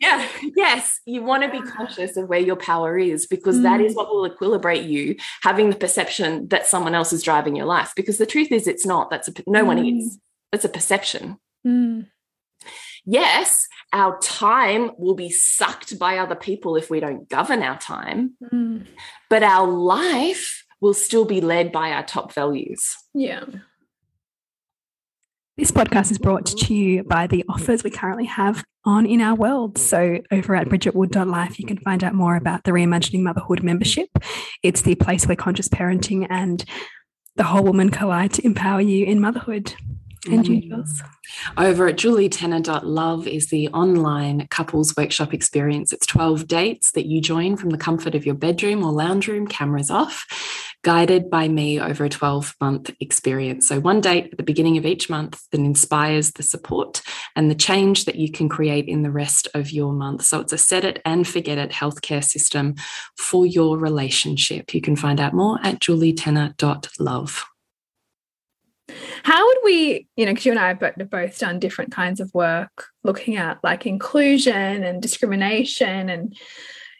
yeah. 0.00 0.26
Yes. 0.56 1.00
You 1.06 1.22
want 1.22 1.44
to 1.44 1.50
be 1.50 1.60
conscious 1.60 2.16
of 2.16 2.28
where 2.28 2.40
your 2.40 2.56
power 2.56 2.98
is 2.98 3.26
because 3.26 3.58
mm. 3.58 3.62
that 3.62 3.80
is 3.80 3.92
mm. 3.92 3.96
what 3.96 4.08
will 4.08 4.28
equilibrate 4.28 4.88
you 4.88 5.16
having 5.42 5.70
the 5.70 5.76
perception 5.76 6.48
that 6.48 6.66
someone 6.66 6.94
else 6.94 7.12
is 7.12 7.22
driving 7.22 7.56
your 7.56 7.66
life. 7.66 7.92
Because 7.96 8.18
the 8.18 8.26
truth 8.26 8.52
is, 8.52 8.66
it's 8.66 8.84
not. 8.84 9.10
That's 9.10 9.28
a, 9.28 9.32
no 9.46 9.62
mm. 9.62 9.66
one 9.66 9.86
is. 9.86 10.18
It's 10.52 10.64
a 10.64 10.68
perception. 10.68 11.38
Mm. 11.66 12.08
Yes, 13.04 13.66
our 13.92 14.18
time 14.20 14.92
will 14.96 15.14
be 15.14 15.30
sucked 15.30 15.98
by 15.98 16.18
other 16.18 16.36
people 16.36 16.76
if 16.76 16.88
we 16.88 17.00
don't 17.00 17.28
govern 17.28 17.62
our 17.62 17.78
time, 17.78 18.34
mm. 18.52 18.86
but 19.28 19.42
our 19.42 19.66
life 19.66 20.64
will 20.80 20.94
still 20.94 21.24
be 21.24 21.40
led 21.40 21.72
by 21.72 21.90
our 21.92 22.04
top 22.04 22.32
values. 22.32 22.96
Yeah. 23.14 23.44
This 25.56 25.70
podcast 25.70 26.10
is 26.10 26.18
brought 26.18 26.46
to 26.46 26.74
you 26.74 27.02
by 27.04 27.26
the 27.26 27.44
offers 27.48 27.84
we 27.84 27.90
currently 27.90 28.24
have 28.24 28.64
on 28.84 29.04
in 29.04 29.20
our 29.20 29.34
world. 29.34 29.78
So, 29.78 30.18
over 30.30 30.56
at 30.56 30.68
bridgetwood.life, 30.68 31.58
you 31.58 31.66
can 31.66 31.76
find 31.78 32.02
out 32.02 32.14
more 32.14 32.36
about 32.36 32.64
the 32.64 32.70
Reimagining 32.70 33.20
Motherhood 33.20 33.62
membership. 33.62 34.08
It's 34.62 34.82
the 34.82 34.94
place 34.94 35.26
where 35.26 35.36
conscious 35.36 35.68
parenting 35.68 36.26
and 36.30 36.64
the 37.36 37.44
whole 37.44 37.62
woman 37.62 37.90
collide 37.90 38.32
to 38.34 38.46
empower 38.46 38.80
you 38.80 39.04
in 39.04 39.20
motherhood. 39.20 39.74
And 40.30 40.46
you, 40.46 40.60
Jules? 40.68 41.02
Over 41.56 41.88
at 41.88 41.96
julietenner.love 41.96 43.26
is 43.26 43.48
the 43.48 43.68
online 43.68 44.46
couples 44.48 44.94
workshop 44.96 45.34
experience. 45.34 45.92
It's 45.92 46.06
12 46.06 46.46
dates 46.46 46.92
that 46.92 47.06
you 47.06 47.20
join 47.20 47.56
from 47.56 47.70
the 47.70 47.78
comfort 47.78 48.14
of 48.14 48.24
your 48.24 48.36
bedroom 48.36 48.84
or 48.84 48.92
lounge 48.92 49.26
room, 49.26 49.46
cameras 49.46 49.90
off 49.90 50.26
guided 50.82 51.30
by 51.30 51.46
me 51.48 51.80
over 51.80 52.04
a 52.04 52.08
12 52.08 52.56
month 52.60 52.90
experience. 53.00 53.68
So, 53.68 53.80
one 53.80 54.00
date 54.00 54.30
at 54.32 54.36
the 54.36 54.42
beginning 54.42 54.76
of 54.76 54.86
each 54.86 55.08
month 55.08 55.42
that 55.50 55.60
inspires 55.60 56.32
the 56.32 56.42
support 56.42 57.02
and 57.36 57.50
the 57.50 57.54
change 57.54 58.04
that 58.04 58.16
you 58.16 58.30
can 58.30 58.48
create 58.48 58.88
in 58.88 59.02
the 59.02 59.10
rest 59.10 59.48
of 59.54 59.70
your 59.70 59.92
month. 59.92 60.24
So, 60.24 60.40
it's 60.40 60.52
a 60.52 60.58
set 60.58 60.84
it 60.84 61.00
and 61.04 61.26
forget 61.26 61.58
it 61.58 61.70
healthcare 61.70 62.24
system 62.24 62.74
for 63.16 63.46
your 63.46 63.78
relationship. 63.78 64.74
You 64.74 64.80
can 64.80 64.96
find 64.96 65.20
out 65.20 65.34
more 65.34 65.58
at 65.62 65.80
julietenner.love. 65.80 67.51
How 69.22 69.46
would 69.46 69.58
we, 69.64 70.08
you 70.16 70.26
know, 70.26 70.32
because 70.32 70.46
you 70.46 70.52
and 70.52 70.60
I 70.60 70.68
have 70.68 71.10
both 71.10 71.38
done 71.38 71.58
different 71.58 71.92
kinds 71.92 72.20
of 72.20 72.32
work 72.34 72.86
looking 73.04 73.36
at 73.36 73.58
like 73.62 73.86
inclusion 73.86 74.82
and 74.84 75.00
discrimination 75.00 76.08
and, 76.08 76.36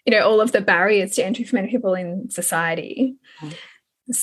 you 0.06 0.12
know, 0.12 0.26
all 0.26 0.40
of 0.40 0.52
the 0.52 0.60
barriers 0.60 1.16
to 1.16 1.24
entry 1.24 1.44
for 1.44 1.56
many 1.56 1.70
people 1.70 1.94
in 1.94 2.30
society. 2.30 3.16
Mm 3.40 3.54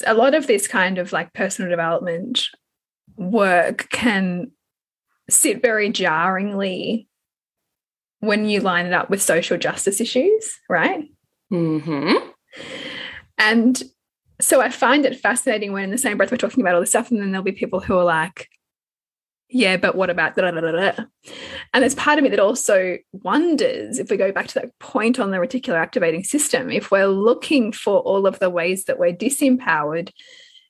a 0.06 0.14
lot 0.14 0.36
of 0.36 0.48
this 0.48 0.68
kind 0.68 0.98
of 0.98 1.12
like 1.12 1.34
personal 1.34 1.70
development 1.70 2.48
work 3.16 3.88
can 3.92 4.52
sit 5.30 5.62
very 5.62 5.90
jarringly 5.90 7.08
when 8.20 8.48
you 8.48 8.60
line 8.60 8.86
it 8.86 8.94
up 8.94 9.10
with 9.10 9.22
social 9.22 9.58
justice 9.58 10.02
issues, 10.02 10.60
right? 10.70 11.06
Mm-hmm. 11.52 12.30
And 13.38 13.82
so 14.42 14.62
I 14.62 14.70
find 14.70 15.06
it 15.06 15.20
fascinating 15.20 15.72
when 15.74 15.86
in 15.86 15.92
the 15.92 15.98
same 15.98 16.18
breath 16.18 16.32
we're 16.32 16.38
talking 16.38 16.62
about 16.62 16.76
all 16.76 16.82
this 16.82 16.90
stuff, 16.90 17.12
and 17.12 17.20
then 17.20 17.32
there'll 17.32 17.44
be 17.44 17.52
people 17.52 17.80
who 17.80 17.98
are 17.98 18.04
like, 18.04 18.50
yeah, 19.50 19.78
but 19.78 19.96
what 19.96 20.12
about 20.12 20.36
da, 20.36 20.52
da, 20.52 20.62
da, 20.62 20.72
da, 20.72 21.04
And 21.74 21.82
there's 21.82 21.96
part 21.96 22.20
of 22.20 22.24
me 22.24 22.30
that 22.30 22.40
also 22.40 22.98
wonders 23.12 23.98
if 23.98 24.12
we 24.12 24.18
go 24.18 24.32
back 24.32 24.48
to 24.48 24.54
that 24.56 24.78
point 24.80 25.20
on 25.20 25.32
the 25.32 25.38
reticular 25.38 25.80
activating 25.80 26.24
system, 26.24 26.70
if 26.70 26.92
we're 26.92 27.08
looking 27.08 27.72
for 27.72 28.00
all 28.00 28.28
of 28.28 28.38
the 28.40 28.50
ways 28.50 28.86
that 28.86 29.00
we're 29.00 29.14
disempowered, 29.14 30.12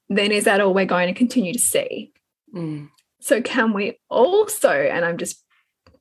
then 0.08 0.32
is 0.32 0.46
that 0.46 0.62
all 0.62 0.74
we're 0.74 0.86
going 0.86 1.08
to 1.08 1.18
continue 1.18 1.54
to 1.54 1.60
see? 1.60 2.14
Mm. 2.56 2.90
So, 3.20 3.42
can 3.42 3.74
we 3.74 4.00
also, 4.10 4.72
and 4.72 5.04
I'm 5.04 5.18
just 5.18 5.44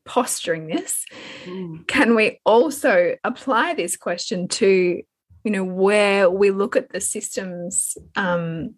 posturing 0.04 0.68
this, 0.68 1.04
mm. 1.44 1.86
can 1.88 2.14
we 2.14 2.40
also 2.46 3.16
apply 3.24 3.74
this 3.74 3.96
question 3.96 4.46
to, 4.48 5.02
you 5.48 5.52
know, 5.52 5.64
where 5.64 6.28
we 6.28 6.50
look 6.50 6.76
at 6.76 6.90
the 6.90 7.00
systems 7.00 7.96
um, 8.16 8.74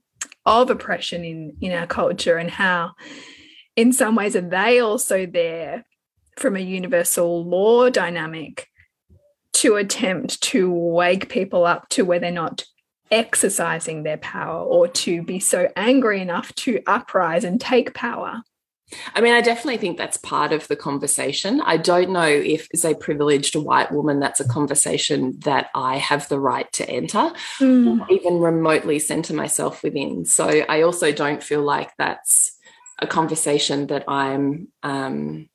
of 0.47 0.71
oppression 0.71 1.25
in 1.25 1.57
in 1.61 1.73
our 1.73 1.89
culture 1.89 2.37
and 2.37 2.49
how 2.49 2.93
in 3.75 3.93
some 3.93 4.15
ways 4.15 4.37
are 4.37 4.41
they 4.41 4.79
also 4.79 5.27
there 5.27 5.85
from 6.39 6.55
a 6.55 6.61
universal 6.61 7.45
law 7.45 7.91
dynamic 7.91 8.69
to 9.53 9.75
attempt 9.75 10.41
to 10.43 10.73
wake 10.73 11.29
people 11.29 11.65
up 11.67 11.89
to 11.89 12.05
where 12.05 12.21
they're 12.21 12.31
not 12.31 12.65
exercising 13.11 14.05
their 14.05 14.19
power 14.19 14.63
or 14.63 14.87
to 14.87 15.25
be 15.25 15.41
so 15.41 15.69
angry 15.75 16.21
enough 16.21 16.55
to 16.55 16.81
uprise 16.87 17.43
and 17.43 17.61
take 17.61 17.95
power 17.95 18.45
I 19.15 19.21
mean, 19.21 19.33
I 19.33 19.41
definitely 19.41 19.79
think 19.79 19.99
that's 19.99 20.17
part 20.17 20.53
of 20.53 20.67
the 20.69 20.77
conversation. 20.77 21.61
I 21.61 21.77
don't 21.77 22.11
know 22.11 22.27
if, 22.27 22.69
as 22.73 22.85
a 22.85 22.95
privileged 22.95 23.57
white 23.57 23.93
woman, 23.93 24.21
that's 24.21 24.41
a 24.41 24.49
conversation 24.49 25.39
that 25.41 25.71
I 25.75 25.99
have 25.99 26.29
the 26.29 26.41
right 26.41 26.71
to 26.75 26.89
enter, 26.89 27.33
mm. 27.59 28.01
or 28.01 28.13
even 28.13 28.39
remotely 28.39 28.99
center 28.99 29.35
myself 29.35 29.83
within. 29.83 30.25
So 30.25 30.65
I 30.69 30.83
also 30.83 31.13
don't 31.13 31.43
feel 31.43 31.63
like 31.63 31.93
that's 31.97 32.57
a 32.99 33.07
conversation 33.07 33.87
that 33.87 34.05
I'm 34.09 34.69
um, 34.83 35.49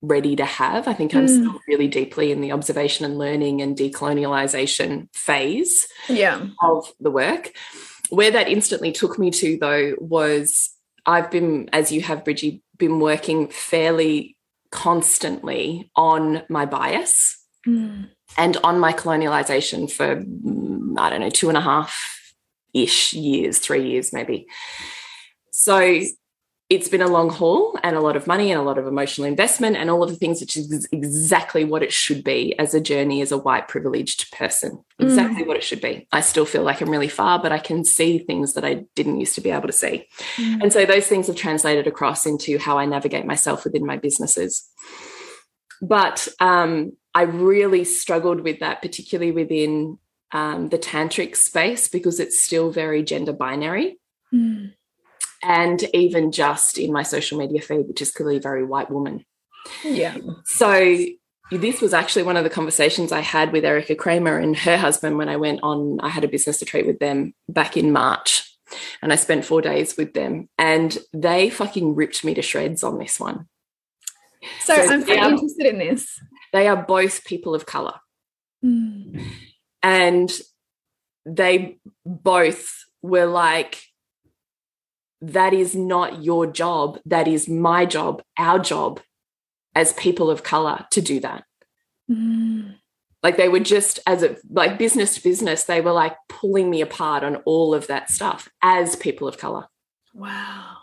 ready 0.00 0.36
to 0.36 0.44
have. 0.44 0.86
I 0.86 0.94
think 0.94 1.14
I'm 1.14 1.26
mm. 1.26 1.28
still 1.28 1.60
really 1.66 1.88
deeply 1.88 2.30
in 2.30 2.40
the 2.40 2.52
observation 2.52 3.04
and 3.04 3.18
learning 3.18 3.62
and 3.62 3.76
decolonialization 3.76 5.08
phase 5.14 5.88
yeah. 6.08 6.46
of 6.62 6.92
the 7.00 7.10
work. 7.10 7.52
Where 8.10 8.30
that 8.30 8.48
instantly 8.48 8.92
took 8.92 9.18
me 9.18 9.30
to, 9.30 9.56
though, 9.58 9.94
was 9.98 10.70
I've 11.06 11.30
been, 11.30 11.68
as 11.72 11.92
you 11.92 12.02
have, 12.02 12.24
Bridgie, 12.24 12.62
been 12.78 13.00
working 13.00 13.48
fairly 13.48 14.36
constantly 14.70 15.90
on 15.94 16.42
my 16.48 16.66
bias 16.66 17.38
mm. 17.66 18.08
and 18.36 18.56
on 18.58 18.78
my 18.78 18.92
colonialization 18.92 19.90
for, 19.90 20.16
mm, 20.16 20.98
I 20.98 21.10
don't 21.10 21.20
know, 21.20 21.30
two 21.30 21.48
and 21.48 21.58
a 21.58 21.60
half 21.60 21.96
ish 22.72 23.12
years, 23.12 23.58
three 23.58 23.90
years 23.90 24.12
maybe. 24.12 24.46
So 25.52 26.00
it's 26.70 26.88
been 26.88 27.02
a 27.02 27.08
long 27.08 27.28
haul 27.28 27.78
and 27.82 27.94
a 27.94 28.00
lot 28.00 28.16
of 28.16 28.26
money 28.26 28.50
and 28.50 28.58
a 28.58 28.64
lot 28.64 28.78
of 28.78 28.86
emotional 28.86 29.26
investment 29.26 29.76
and 29.76 29.90
all 29.90 30.02
of 30.02 30.08
the 30.08 30.16
things, 30.16 30.40
which 30.40 30.56
is 30.56 30.88
exactly 30.92 31.62
what 31.62 31.82
it 31.82 31.92
should 31.92 32.24
be 32.24 32.58
as 32.58 32.72
a 32.72 32.80
journey 32.80 33.20
as 33.20 33.30
a 33.30 33.36
white 33.36 33.68
privileged 33.68 34.32
person. 34.32 34.82
Exactly 34.98 35.44
mm. 35.44 35.46
what 35.46 35.58
it 35.58 35.62
should 35.62 35.82
be. 35.82 36.08
I 36.10 36.22
still 36.22 36.46
feel 36.46 36.62
like 36.62 36.80
I'm 36.80 36.88
really 36.88 37.08
far, 37.08 37.40
but 37.40 37.52
I 37.52 37.58
can 37.58 37.84
see 37.84 38.18
things 38.18 38.54
that 38.54 38.64
I 38.64 38.84
didn't 38.94 39.20
used 39.20 39.34
to 39.34 39.42
be 39.42 39.50
able 39.50 39.66
to 39.66 39.72
see. 39.72 40.06
Mm. 40.36 40.62
And 40.62 40.72
so 40.72 40.86
those 40.86 41.06
things 41.06 41.26
have 41.26 41.36
translated 41.36 41.86
across 41.86 42.24
into 42.24 42.58
how 42.58 42.78
I 42.78 42.86
navigate 42.86 43.26
myself 43.26 43.64
within 43.64 43.84
my 43.84 43.98
businesses. 43.98 44.66
But 45.82 46.28
um, 46.40 46.92
I 47.14 47.22
really 47.22 47.84
struggled 47.84 48.40
with 48.40 48.60
that, 48.60 48.80
particularly 48.80 49.32
within 49.32 49.98
um, 50.32 50.70
the 50.70 50.78
tantric 50.78 51.36
space, 51.36 51.88
because 51.88 52.20
it's 52.20 52.40
still 52.40 52.70
very 52.70 53.02
gender 53.02 53.34
binary. 53.34 53.98
Mm 54.32 54.72
and 55.44 55.82
even 55.94 56.32
just 56.32 56.78
in 56.78 56.92
my 56.92 57.02
social 57.02 57.38
media 57.38 57.60
feed, 57.60 57.86
which 57.86 58.02
is 58.02 58.10
clearly 58.10 58.38
very 58.38 58.64
white 58.64 58.90
woman. 58.90 59.24
Yeah. 59.84 60.16
So 60.44 60.96
this 61.50 61.80
was 61.80 61.92
actually 61.92 62.22
one 62.22 62.36
of 62.36 62.44
the 62.44 62.50
conversations 62.50 63.12
I 63.12 63.20
had 63.20 63.52
with 63.52 63.64
Erica 63.64 63.94
Kramer 63.94 64.38
and 64.38 64.56
her 64.56 64.76
husband 64.76 65.18
when 65.18 65.28
I 65.28 65.36
went 65.36 65.60
on, 65.62 66.00
I 66.00 66.08
had 66.08 66.24
a 66.24 66.28
business 66.28 66.60
retreat 66.60 66.86
with 66.86 66.98
them 66.98 67.34
back 67.48 67.76
in 67.76 67.92
March. 67.92 68.50
And 69.02 69.12
I 69.12 69.16
spent 69.16 69.44
four 69.44 69.60
days 69.60 69.96
with 69.96 70.14
them 70.14 70.48
and 70.58 70.98
they 71.12 71.50
fucking 71.50 71.94
ripped 71.94 72.24
me 72.24 72.34
to 72.34 72.42
shreds 72.42 72.82
on 72.82 72.98
this 72.98 73.20
one. 73.20 73.46
So, 74.62 74.74
so 74.74 74.94
I'm 74.94 75.08
are, 75.08 75.32
interested 75.32 75.66
in 75.66 75.78
this. 75.78 76.18
They 76.52 76.66
are 76.66 76.82
both 76.82 77.24
people 77.24 77.54
of 77.54 77.66
color. 77.66 77.94
Mm. 78.64 79.22
And 79.82 80.32
they 81.26 81.78
both 82.04 82.70
were 83.02 83.26
like, 83.26 83.82
that 85.32 85.52
is 85.52 85.74
not 85.74 86.22
your 86.22 86.46
job. 86.46 86.98
That 87.04 87.28
is 87.28 87.48
my 87.48 87.86
job, 87.86 88.22
our 88.38 88.58
job 88.58 89.00
as 89.74 89.92
people 89.94 90.30
of 90.30 90.42
color 90.42 90.86
to 90.90 91.00
do 91.00 91.20
that. 91.20 91.44
Mm. 92.10 92.76
Like 93.22 93.36
they 93.36 93.48
were 93.48 93.60
just 93.60 94.00
as 94.06 94.22
a 94.22 94.36
like 94.50 94.78
business 94.78 95.14
to 95.14 95.22
business, 95.22 95.64
they 95.64 95.80
were 95.80 95.92
like 95.92 96.16
pulling 96.28 96.68
me 96.70 96.80
apart 96.82 97.24
on 97.24 97.36
all 97.46 97.74
of 97.74 97.86
that 97.86 98.10
stuff 98.10 98.48
as 98.62 98.96
people 98.96 99.26
of 99.26 99.38
color. 99.38 99.66
Wow. 100.14 100.76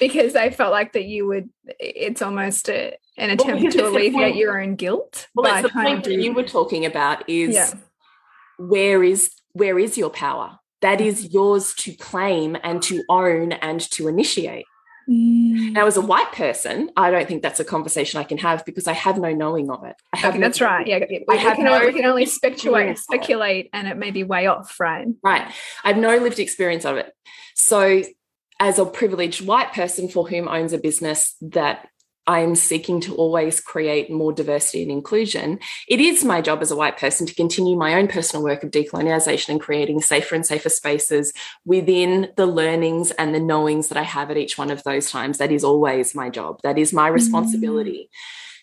because 0.00 0.32
they 0.32 0.50
felt 0.50 0.72
like 0.72 0.92
that 0.94 1.04
you 1.04 1.26
would 1.26 1.48
it's 1.78 2.22
almost 2.22 2.68
a, 2.68 2.96
an 3.16 3.30
attempt 3.30 3.62
because 3.62 3.74
to 3.74 3.86
alleviate 3.86 4.34
your 4.34 4.60
own 4.60 4.74
guilt 4.74 5.28
Well, 5.34 5.44
that's 5.44 5.62
the 5.66 5.72
point 5.72 6.04
that 6.04 6.14
you 6.14 6.32
were 6.32 6.42
talking 6.42 6.84
about 6.86 7.28
is 7.28 7.54
Yeah. 7.54 7.70
where 8.58 9.04
is 9.04 9.30
where 9.52 9.78
is 9.78 9.96
your 9.96 10.10
power? 10.10 10.58
That 10.82 11.00
is 11.00 11.32
yours 11.32 11.74
to 11.74 11.92
claim 11.94 12.56
and 12.62 12.82
to 12.84 13.02
own 13.08 13.52
and 13.52 13.80
to 13.92 14.08
initiate. 14.08 14.66
Mm. 15.08 15.72
Now, 15.72 15.86
as 15.86 15.96
a 15.96 16.00
white 16.00 16.32
person, 16.32 16.90
I 16.96 17.10
don't 17.10 17.28
think 17.28 17.42
that's 17.42 17.60
a 17.60 17.64
conversation 17.64 18.18
I 18.18 18.24
can 18.24 18.38
have 18.38 18.64
because 18.64 18.88
I 18.88 18.92
have 18.92 19.18
no 19.18 19.32
knowing 19.32 19.70
of 19.70 19.84
it. 19.84 19.94
I 20.12 20.16
have 20.18 20.30
Okay, 20.30 20.38
no- 20.38 20.46
that's 20.48 20.60
right. 20.60 20.86
Yeah, 20.86 20.98
we, 21.08 21.24
I 21.28 21.34
we 21.34 21.38
can, 21.38 21.64
no 21.64 21.74
only- 21.74 21.86
we 21.86 21.92
can 21.92 22.04
only 22.04 22.26
speculate, 22.26 22.98
speculate, 22.98 23.70
and 23.72 23.86
it 23.86 23.96
may 23.96 24.10
be 24.10 24.24
way 24.24 24.46
off, 24.48 24.78
right? 24.80 25.06
Right. 25.22 25.46
I 25.84 25.88
have 25.88 25.96
no 25.96 26.16
lived 26.16 26.40
experience 26.40 26.84
of 26.84 26.96
it. 26.96 27.12
So, 27.54 28.02
as 28.58 28.78
a 28.78 28.84
privileged 28.86 29.46
white 29.46 29.72
person 29.74 30.08
for 30.08 30.26
whom 30.26 30.48
owns 30.48 30.72
a 30.72 30.78
business 30.78 31.36
that 31.40 31.86
I'm 32.26 32.54
seeking 32.54 33.00
to 33.02 33.14
always 33.14 33.60
create 33.60 34.10
more 34.10 34.32
diversity 34.32 34.82
and 34.82 34.90
inclusion, 34.90 35.60
it 35.88 36.00
is 36.00 36.24
my 36.24 36.40
job 36.40 36.60
as 36.60 36.70
a 36.70 36.76
white 36.76 36.98
person 36.98 37.26
to 37.26 37.34
continue 37.34 37.76
my 37.76 37.94
own 37.94 38.08
personal 38.08 38.42
work 38.44 38.64
of 38.64 38.70
decolonization 38.70 39.50
and 39.50 39.60
creating 39.60 40.00
safer 40.00 40.34
and 40.34 40.44
safer 40.44 40.68
spaces 40.68 41.32
within 41.64 42.32
the 42.36 42.46
learnings 42.46 43.12
and 43.12 43.34
the 43.34 43.40
knowings 43.40 43.88
that 43.88 43.98
I 43.98 44.02
have 44.02 44.30
at 44.30 44.36
each 44.36 44.58
one 44.58 44.70
of 44.70 44.82
those 44.82 45.10
times. 45.10 45.38
That 45.38 45.52
is 45.52 45.64
always 45.64 46.14
my 46.14 46.28
job. 46.30 46.60
That 46.62 46.78
is 46.78 46.92
my 46.92 47.06
mm-hmm. 47.06 47.14
responsibility. 47.14 48.10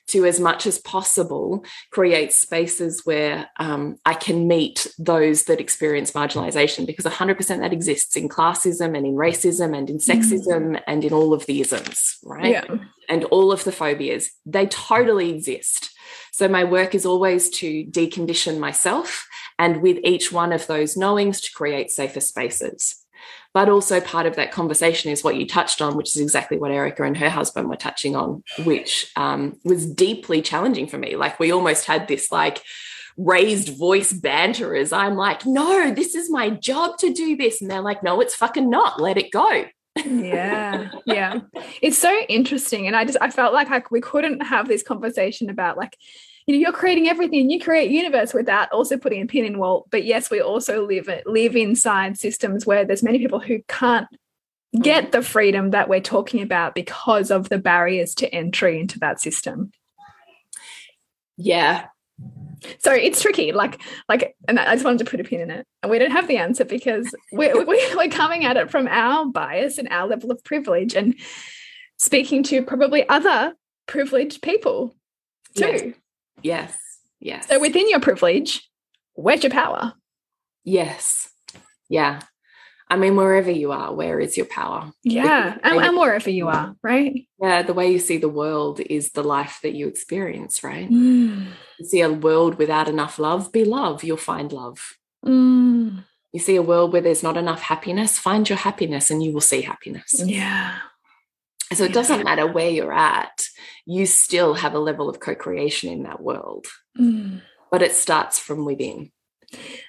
To, 0.07 0.25
as 0.25 0.39
much 0.39 0.67
as 0.67 0.79
possible, 0.79 1.65
create 1.91 2.33
spaces 2.33 3.01
where 3.05 3.49
um, 3.57 3.97
I 4.05 4.13
can 4.13 4.47
meet 4.47 4.85
those 4.99 5.45
that 5.45 5.59
experience 5.61 6.11
marginalization 6.11 6.85
because 6.85 7.05
100% 7.05 7.59
that 7.59 7.73
exists 7.73 8.15
in 8.15 8.29
classism 8.29 8.97
and 8.97 9.07
in 9.07 9.15
racism 9.15 9.75
and 9.75 9.89
in 9.89 9.97
sexism 9.97 10.81
and 10.87 11.05
in 11.05 11.13
all 11.13 11.33
of 11.33 11.45
the 11.45 11.61
isms, 11.61 12.17
right? 12.23 12.51
Yeah. 12.51 12.65
and 13.09 13.23
all 13.25 13.51
of 13.51 13.63
the 13.63 13.71
phobias, 13.71 14.29
they 14.45 14.67
totally 14.67 15.29
exist. 15.29 15.91
So 16.31 16.47
my 16.47 16.63
work 16.63 16.95
is 16.95 17.05
always 17.05 17.49
to 17.51 17.85
decondition 17.85 18.59
myself 18.59 19.27
and 19.59 19.81
with 19.81 19.97
each 20.03 20.31
one 20.31 20.51
of 20.51 20.67
those 20.67 20.97
knowings 20.97 21.41
to 21.41 21.51
create 21.53 21.91
safer 21.91 22.19
spaces. 22.19 23.02
But 23.53 23.69
also 23.69 24.01
part 24.01 24.25
of 24.25 24.35
that 24.35 24.51
conversation 24.51 25.11
is 25.11 25.23
what 25.23 25.35
you 25.35 25.47
touched 25.47 25.81
on, 25.81 25.95
which 25.95 26.15
is 26.15 26.21
exactly 26.21 26.57
what 26.57 26.71
Erica 26.71 27.03
and 27.03 27.15
her 27.17 27.29
husband 27.29 27.69
were 27.69 27.75
touching 27.75 28.15
on, 28.15 28.43
which 28.63 29.11
um, 29.15 29.59
was 29.63 29.85
deeply 29.85 30.41
challenging 30.41 30.87
for 30.87 30.97
me. 30.97 31.15
Like 31.15 31.39
we 31.39 31.51
almost 31.51 31.85
had 31.85 32.07
this 32.07 32.31
like 32.31 32.63
raised 33.15 33.77
voice 33.77 34.11
banter 34.11 34.75
as 34.75 34.91
I'm 34.91 35.15
like, 35.15 35.45
no, 35.45 35.93
this 35.93 36.15
is 36.15 36.31
my 36.31 36.49
job 36.49 36.97
to 36.99 37.13
do 37.13 37.37
this. 37.37 37.61
And 37.61 37.69
they're 37.69 37.81
like, 37.81 38.01
no, 38.01 38.21
it's 38.21 38.35
fucking 38.35 38.69
not. 38.69 38.99
Let 38.99 39.17
it 39.17 39.31
go. 39.31 39.65
yeah 40.03 40.89
yeah 41.05 41.39
it's 41.83 41.99
so 41.99 42.11
interesting 42.27 42.87
and 42.87 42.95
i 42.95 43.05
just 43.05 43.17
i 43.21 43.29
felt 43.29 43.53
like 43.53 43.69
I, 43.69 43.83
we 43.91 44.01
couldn't 44.01 44.39
have 44.39 44.67
this 44.67 44.81
conversation 44.81 45.51
about 45.51 45.77
like 45.77 45.95
you 46.45 46.55
know 46.55 46.59
you're 46.59 46.71
creating 46.71 47.07
everything. 47.07 47.41
And 47.41 47.51
you 47.51 47.59
create 47.59 47.89
universe 47.91 48.33
without 48.33 48.71
also 48.71 48.97
putting 48.97 49.21
a 49.21 49.25
pin 49.27 49.45
in 49.45 49.57
wall 49.57 49.87
but 49.91 50.03
yes 50.05 50.29
we 50.29 50.41
also 50.41 50.85
live 50.85 51.09
live 51.25 51.55
inside 51.55 52.17
systems 52.17 52.65
where 52.65 52.85
there's 52.85 53.03
many 53.03 53.17
people 53.19 53.39
who 53.39 53.59
can't 53.67 54.07
get 54.81 55.11
the 55.11 55.21
freedom 55.21 55.69
that 55.69 55.87
we're 55.87 56.01
talking 56.01 56.41
about 56.41 56.73
because 56.73 57.29
of 57.29 57.49
the 57.49 57.59
barriers 57.59 58.15
to 58.15 58.33
entry 58.33 58.79
into 58.79 58.97
that 58.99 59.21
system. 59.21 59.71
Yeah. 61.37 61.85
so 62.79 62.91
it's 62.93 63.21
tricky. 63.21 63.51
Like 63.51 63.81
like 64.09 64.35
and 64.47 64.59
i 64.59 64.73
just 64.73 64.85
wanted 64.85 64.99
to 64.99 65.05
put 65.11 65.19
a 65.19 65.23
pin 65.23 65.41
in 65.41 65.51
it. 65.51 65.65
And 65.81 65.91
we 65.91 65.99
don't 65.99 66.11
have 66.11 66.27
the 66.27 66.37
answer 66.37 66.65
because 66.65 67.13
we're, 67.31 67.55
we- 67.65 67.95
we're 67.95 68.09
coming 68.09 68.45
at 68.45 68.57
it 68.57 68.71
from 68.71 68.87
our 68.87 69.25
bias 69.27 69.77
and 69.77 69.87
our 69.89 70.07
level 70.07 70.31
of 70.31 70.43
privilege 70.43 70.95
and 70.95 71.15
speaking 71.97 72.43
to 72.43 72.63
probably 72.63 73.07
other 73.07 73.53
privileged 73.87 74.41
people 74.41 74.95
too. 75.55 75.65
Yes. 75.65 75.93
Yes. 76.41 76.77
Yes. 77.19 77.47
so 77.47 77.59
within 77.59 77.89
your 77.89 77.99
privilege 78.01 78.69
where's 79.13 79.43
your 79.43 79.51
power 79.51 79.93
Yes. 80.65 81.29
Yeah. 81.89 82.21
I 82.89 82.95
mean, 82.95 83.15
wherever 83.15 83.49
you 83.51 83.71
are, 83.71 83.93
where 83.93 84.19
is 84.19 84.37
your 84.37 84.45
power? 84.45 84.91
yeah 85.03 85.57
and, 85.63 85.79
and 85.79 85.97
wherever 85.97 86.29
you 86.29 86.47
are 86.47 86.75
right 86.83 87.27
Yeah, 87.41 87.61
the 87.63 87.73
way 87.73 87.91
you 87.91 87.99
see 87.99 88.17
the 88.17 88.29
world 88.29 88.79
is 88.79 89.11
the 89.11 89.23
life 89.23 89.59
that 89.63 89.73
you 89.73 89.87
experience, 89.87 90.63
right? 90.63 90.89
Mm. 90.89 91.47
You 91.79 91.85
see 91.85 92.01
a 92.01 92.11
world 92.11 92.55
without 92.57 92.87
enough 92.87 93.19
love, 93.19 93.51
be 93.51 93.65
love, 93.65 94.03
you'll 94.03 94.17
find 94.17 94.51
love. 94.53 94.97
Mm. 95.25 96.03
You 96.31 96.39
see 96.39 96.55
a 96.55 96.61
world 96.61 96.93
where 96.93 97.01
there's 97.01 97.23
not 97.23 97.37
enough 97.37 97.61
happiness, 97.61 98.19
find 98.19 98.47
your 98.47 98.57
happiness 98.59 99.09
and 99.11 99.23
you 99.23 99.31
will 99.33 99.41
see 99.41 99.61
happiness. 99.61 100.21
yeah 100.25 100.77
So 101.73 101.83
it 101.85 101.93
doesn't 101.93 102.23
matter 102.23 102.45
where 102.47 102.69
you're 102.69 102.93
at, 102.93 103.47
you 103.85 104.05
still 104.05 104.53
have 104.55 104.73
a 104.73 104.79
level 104.79 105.09
of 105.09 105.19
co 105.19 105.35
creation 105.35 105.91
in 105.91 106.03
that 106.03 106.21
world, 106.21 106.67
Mm. 106.99 107.41
but 107.71 107.81
it 107.81 107.93
starts 107.93 108.39
from 108.39 108.65
within. 108.65 109.11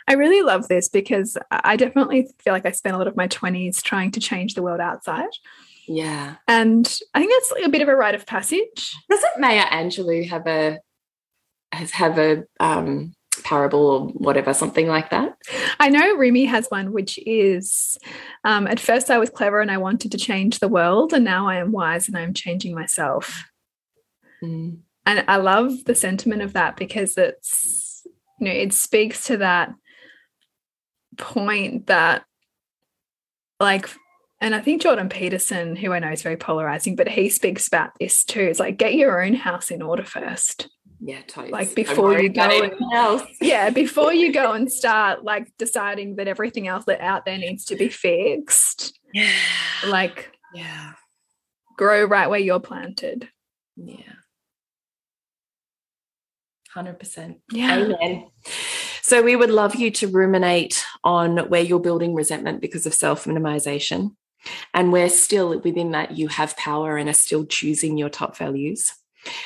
I 0.08 0.14
really 0.14 0.42
love 0.42 0.68
this 0.68 0.88
because 0.88 1.38
I 1.50 1.76
definitely 1.76 2.28
feel 2.42 2.52
like 2.52 2.66
I 2.66 2.72
spent 2.72 2.94
a 2.94 2.98
lot 2.98 3.08
of 3.08 3.16
my 3.16 3.28
20s 3.28 3.82
trying 3.82 4.10
to 4.12 4.20
change 4.20 4.54
the 4.54 4.62
world 4.62 4.80
outside. 4.80 5.30
Yeah. 5.88 6.36
And 6.48 6.86
I 7.14 7.18
think 7.20 7.32
that's 7.32 7.66
a 7.66 7.70
bit 7.70 7.82
of 7.82 7.88
a 7.88 7.96
rite 7.96 8.14
of 8.14 8.26
passage. 8.26 8.94
Doesn't 9.10 9.40
Maya 9.40 9.64
Angelou 9.64 10.28
have 10.28 10.46
a 10.46 10.78
have 11.72 12.18
a 12.18 12.44
um 12.60 13.14
parable 13.42 13.86
or 13.86 14.06
whatever, 14.08 14.54
something 14.54 14.86
like 14.86 15.10
that? 15.10 15.36
I 15.80 15.88
know 15.88 16.14
Rumi 16.16 16.44
has 16.44 16.68
one, 16.68 16.92
which 16.92 17.18
is 17.26 17.98
um, 18.44 18.66
at 18.66 18.80
first 18.80 19.10
I 19.10 19.18
was 19.18 19.28
clever 19.30 19.60
and 19.60 19.70
I 19.70 19.78
wanted 19.78 20.12
to 20.12 20.18
change 20.18 20.58
the 20.60 20.68
world, 20.68 21.12
and 21.12 21.24
now 21.24 21.48
I 21.48 21.56
am 21.56 21.72
wise 21.72 22.06
and 22.08 22.16
I'm 22.16 22.32
changing 22.32 22.74
myself. 22.74 23.44
Mm. 24.42 24.78
And 25.06 25.24
I 25.28 25.36
love 25.36 25.84
the 25.84 25.94
sentiment 25.94 26.42
of 26.42 26.54
that 26.54 26.76
because 26.76 27.18
it's, 27.18 28.06
you 28.40 28.46
know, 28.46 28.52
it 28.52 28.72
speaks 28.72 29.26
to 29.26 29.36
that 29.38 29.74
point 31.18 31.86
that, 31.88 32.24
like, 33.60 33.88
and 34.40 34.54
I 34.54 34.60
think 34.60 34.82
Jordan 34.82 35.08
Peterson, 35.08 35.76
who 35.76 35.92
I 35.92 35.98
know 35.98 36.10
is 36.10 36.22
very 36.22 36.36
polarizing, 36.36 36.96
but 36.96 37.08
he 37.08 37.28
speaks 37.28 37.68
about 37.68 37.90
this 38.00 38.24
too. 38.24 38.40
It's 38.40 38.60
like, 38.60 38.78
get 38.78 38.94
your 38.94 39.22
own 39.22 39.34
house 39.34 39.70
in 39.70 39.82
order 39.82 40.04
first. 40.04 40.68
Yeah, 41.00 41.20
totally. 41.26 41.52
Like, 41.52 41.74
before 41.74 42.18
you 42.18 42.30
go 42.30 42.70
else. 42.94 43.22
Yeah, 43.40 43.68
before 43.70 44.12
you 44.14 44.32
go 44.32 44.52
and 44.52 44.72
start 44.72 45.22
like 45.22 45.52
deciding 45.58 46.16
that 46.16 46.28
everything 46.28 46.66
else 46.66 46.86
that 46.86 47.00
out 47.02 47.26
there 47.26 47.36
needs 47.36 47.66
to 47.66 47.76
be 47.76 47.88
fixed, 47.90 48.98
Yeah. 49.12 49.30
like 49.86 50.30
Yeah. 50.54 50.92
grow 51.76 52.04
right 52.04 52.28
where 52.30 52.40
you're 52.40 52.60
planted. 52.60 53.28
Yeah. 53.76 54.13
100%. 56.74 57.36
Yeah. 57.52 57.76
Amen. 57.76 58.28
So 59.02 59.22
we 59.22 59.36
would 59.36 59.50
love 59.50 59.74
you 59.74 59.90
to 59.92 60.08
ruminate 60.08 60.84
on 61.04 61.48
where 61.48 61.62
you're 61.62 61.80
building 61.80 62.14
resentment 62.14 62.60
because 62.60 62.86
of 62.86 62.94
self 62.94 63.24
minimization 63.24 64.16
and 64.72 64.92
where 64.92 65.08
still 65.08 65.60
within 65.60 65.92
that 65.92 66.16
you 66.16 66.28
have 66.28 66.56
power 66.56 66.96
and 66.96 67.08
are 67.08 67.14
still 67.14 67.44
choosing 67.46 67.96
your 67.96 68.08
top 68.08 68.36
values. 68.36 68.92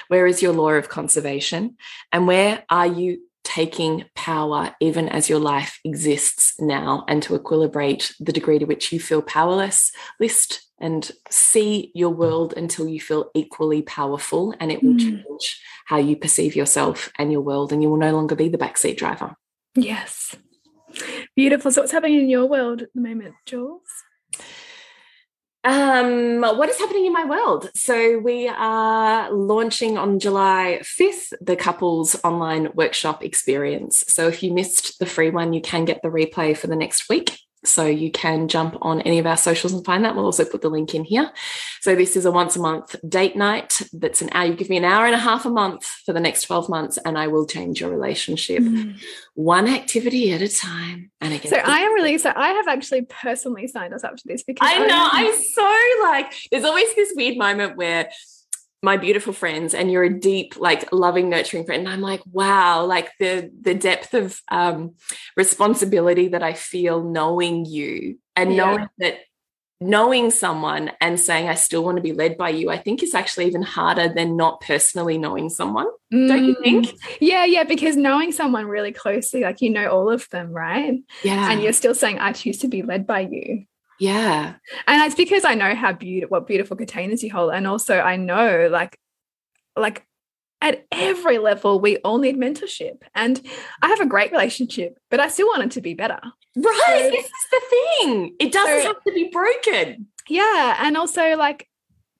Where 0.08 0.26
is 0.26 0.42
your 0.42 0.52
law 0.52 0.70
of 0.70 0.88
conservation? 0.88 1.76
And 2.12 2.26
where 2.26 2.64
are 2.68 2.86
you 2.86 3.20
taking 3.48 4.04
power 4.14 4.74
even 4.78 5.08
as 5.08 5.30
your 5.30 5.38
life 5.38 5.80
exists 5.82 6.54
now 6.60 7.02
and 7.08 7.22
to 7.22 7.32
equilibrate 7.38 8.12
the 8.20 8.30
degree 8.32 8.58
to 8.58 8.66
which 8.66 8.92
you 8.92 9.00
feel 9.00 9.22
powerless? 9.22 9.90
List 10.20 10.66
and 10.78 11.10
see 11.30 11.90
your 11.94 12.10
world 12.10 12.52
until 12.56 12.86
you 12.86 13.00
feel 13.00 13.30
equally 13.34 13.80
powerful 13.80 14.54
and 14.60 14.70
it 14.70 14.82
will 14.82 14.92
Mm. 14.92 14.98
change 15.24 15.62
how 15.86 15.96
you 15.96 16.14
perceive 16.14 16.54
yourself 16.54 17.10
and 17.16 17.32
your 17.32 17.40
world 17.40 17.72
and 17.72 17.82
you 17.82 17.88
will 17.88 17.96
no 17.96 18.12
longer 18.12 18.34
be 18.34 18.50
the 18.50 18.58
backseat 18.58 18.98
driver. 18.98 19.34
Yes. 19.74 20.36
Beautiful. 21.34 21.72
So 21.72 21.80
what's 21.80 21.92
happening 21.92 22.20
in 22.20 22.28
your 22.28 22.46
world 22.46 22.82
at 22.82 22.92
the 22.94 23.00
moment, 23.00 23.34
Jules? 23.46 23.80
Um, 25.64 26.40
what 26.40 26.68
is 26.68 26.78
happening 26.78 27.06
in 27.06 27.12
my 27.12 27.24
world? 27.24 27.70
So 27.74 28.18
we 28.18 28.48
are 28.48 29.30
launching 29.32 29.98
on 29.98 30.18
July 30.18 30.80
5th 30.82 31.32
the 31.40 31.56
couples 31.56 32.16
online 32.22 32.68
workshop 32.74 33.24
experience. 33.24 34.04
So 34.06 34.28
if 34.28 34.42
you 34.42 34.52
missed 34.52 34.98
the 34.98 35.06
free 35.06 35.30
one, 35.30 35.52
you 35.52 35.60
can 35.60 35.84
get 35.84 36.00
the 36.02 36.08
replay 36.08 36.56
for 36.56 36.68
the 36.68 36.76
next 36.76 37.08
week. 37.08 37.38
So 37.64 37.86
you 37.86 38.10
can 38.10 38.48
jump 38.48 38.76
on 38.82 39.00
any 39.02 39.18
of 39.18 39.26
our 39.26 39.36
socials 39.36 39.72
and 39.72 39.84
find 39.84 40.04
that. 40.04 40.14
We'll 40.14 40.24
also 40.24 40.44
put 40.44 40.62
the 40.62 40.68
link 40.68 40.94
in 40.94 41.04
here. 41.04 41.32
So 41.80 41.94
this 41.94 42.16
is 42.16 42.24
a 42.24 42.30
once 42.30 42.56
a 42.56 42.60
month 42.60 42.94
date 43.08 43.36
night. 43.36 43.82
That's 43.92 44.22
an 44.22 44.30
hour. 44.32 44.46
You 44.46 44.54
give 44.54 44.70
me 44.70 44.76
an 44.76 44.84
hour 44.84 45.06
and 45.06 45.14
a 45.14 45.18
half 45.18 45.44
a 45.44 45.50
month 45.50 45.84
for 46.06 46.12
the 46.12 46.20
next 46.20 46.42
12 46.42 46.68
months, 46.68 46.98
and 47.04 47.18
I 47.18 47.26
will 47.26 47.46
change 47.46 47.80
your 47.80 47.90
relationship 47.90 48.62
mm. 48.62 49.00
one 49.34 49.66
activity 49.66 50.32
at 50.32 50.42
a 50.42 50.48
time. 50.48 51.10
And 51.20 51.34
again, 51.34 51.50
So 51.50 51.58
I 51.58 51.80
am 51.80 51.94
really 51.94 52.18
so 52.18 52.32
I 52.34 52.48
have 52.48 52.68
actually 52.68 53.02
personally 53.02 53.66
signed 53.66 53.92
us 53.92 54.04
up 54.04 54.16
to 54.16 54.22
this 54.26 54.42
because 54.42 54.68
I 54.70 54.86
know. 54.86 55.08
I'm 55.10 55.34
so 55.34 55.78
like, 56.02 56.32
there's 56.50 56.64
always 56.64 56.94
this 56.94 57.12
weird 57.16 57.36
moment 57.36 57.76
where 57.76 58.10
my 58.82 58.96
beautiful 58.96 59.32
friends 59.32 59.74
and 59.74 59.90
you're 59.90 60.04
a 60.04 60.20
deep, 60.20 60.56
like 60.56 60.92
loving, 60.92 61.28
nurturing 61.28 61.64
friend. 61.64 61.80
And 61.80 61.88
I'm 61.88 62.00
like, 62.00 62.22
wow, 62.30 62.84
like 62.84 63.10
the 63.18 63.50
the 63.60 63.74
depth 63.74 64.14
of 64.14 64.40
um 64.50 64.94
responsibility 65.36 66.28
that 66.28 66.42
I 66.42 66.52
feel 66.52 67.02
knowing 67.02 67.64
you 67.64 68.18
and 68.36 68.54
Yeah. 68.54 68.64
knowing 68.64 68.88
that 68.98 69.18
knowing 69.80 70.30
someone 70.30 70.90
and 71.00 71.20
saying, 71.20 71.48
I 71.48 71.54
still 71.54 71.84
want 71.84 71.98
to 71.98 72.02
be 72.02 72.12
led 72.12 72.36
by 72.36 72.50
you, 72.50 72.68
I 72.68 72.78
think 72.78 73.00
is 73.00 73.14
actually 73.14 73.46
even 73.46 73.62
harder 73.62 74.12
than 74.12 74.36
not 74.36 74.60
personally 74.60 75.18
knowing 75.18 75.48
someone. 75.50 75.86
Mm. 76.12 76.28
Don't 76.28 76.44
you 76.44 76.56
think? 76.62 76.86
Mm. 76.86 76.98
Yeah, 77.20 77.44
yeah, 77.44 77.62
because 77.64 77.96
knowing 77.96 78.32
someone 78.32 78.66
really 78.66 78.90
closely, 78.92 79.42
like 79.42 79.60
you 79.60 79.70
know 79.70 79.88
all 79.88 80.10
of 80.10 80.28
them, 80.30 80.50
right? 80.50 80.98
Yeah. 81.22 81.52
And 81.52 81.62
you're 81.62 81.72
still 81.72 81.94
saying, 81.94 82.18
I 82.18 82.32
choose 82.32 82.58
to 82.58 82.68
be 82.68 82.82
led 82.82 83.06
by 83.06 83.20
you. 83.20 83.66
Yeah. 83.98 84.54
And 84.86 85.02
it's 85.02 85.14
because 85.14 85.44
I 85.44 85.54
know 85.54 85.74
how 85.74 85.92
beautiful 85.92 86.38
what 86.38 86.46
beautiful 86.46 86.76
containers 86.76 87.22
you 87.22 87.32
hold. 87.32 87.52
And 87.52 87.66
also 87.66 87.98
I 87.98 88.16
know 88.16 88.68
like 88.70 88.98
like 89.76 90.04
at 90.60 90.86
every 90.90 91.38
level 91.38 91.80
we 91.80 91.98
all 91.98 92.18
need 92.18 92.36
mentorship. 92.36 93.02
And 93.14 93.40
I 93.82 93.88
have 93.88 94.00
a 94.00 94.06
great 94.06 94.32
relationship, 94.32 94.98
but 95.10 95.20
I 95.20 95.28
still 95.28 95.46
want 95.46 95.62
it 95.62 95.70
to 95.72 95.80
be 95.80 95.94
better. 95.94 96.20
Right. 96.56 96.84
So, 96.86 97.10
this 97.10 97.24
is 97.24 97.30
the 97.50 97.60
thing. 97.70 98.36
It 98.40 98.52
doesn't 98.52 98.82
so, 98.82 98.86
have 98.88 99.04
to 99.04 99.12
be 99.12 99.28
broken. 99.32 100.06
Yeah. 100.28 100.76
And 100.80 100.96
also 100.96 101.36
like 101.36 101.68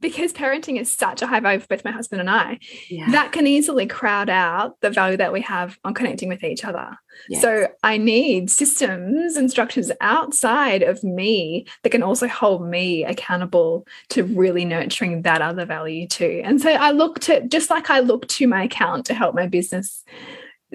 because 0.01 0.33
parenting 0.33 0.81
is 0.81 0.93
such 0.93 1.23
a 1.23 1.27
high 1.27 1.41
value 1.41 1.59
for 1.59 1.67
both 1.67 1.85
my 1.85 1.91
husband 1.91 2.21
and 2.21 2.31
I, 2.31 2.59
yeah. 2.89 3.11
that 3.11 3.33
can 3.33 3.47
easily 3.47 3.87
crowd 3.87 4.31
out 4.31 4.81
the 4.81 4.91
value 4.91 5.17
that 5.17 5.33
we 5.33 5.41
have 5.43 5.79
on 5.85 5.95
connecting 5.95 6.29
with 6.29 6.45
each 6.45 6.65
other. 6.65 6.97
Yes. 7.29 7.43
So 7.43 7.69
I 7.83 7.97
need 7.97 8.51
systems 8.51 9.37
and 9.37 9.51
structures 9.51 9.91
outside 10.01 10.83
of 10.83 11.03
me 11.03 11.67
that 11.83 11.91
can 11.91 12.03
also 12.03 12.29
hold 12.29 12.67
me 12.67 13.05
accountable 13.05 13.87
to 14.11 14.23
really 14.23 14.65
nurturing 14.65 15.23
that 15.23 15.43
other 15.43 15.65
value 15.65 16.07
too. 16.07 16.43
And 16.45 16.61
so 16.61 16.71
I 16.71 16.93
look 16.93 17.19
to 17.21 17.47
just 17.49 17.71
like 17.71 17.91
I 17.91 18.01
look 18.01 18.29
to 18.29 18.47
my 18.47 18.65
account 18.65 19.07
to 19.07 19.15
help 19.15 19.35
my 19.35 19.47
business 19.47 20.05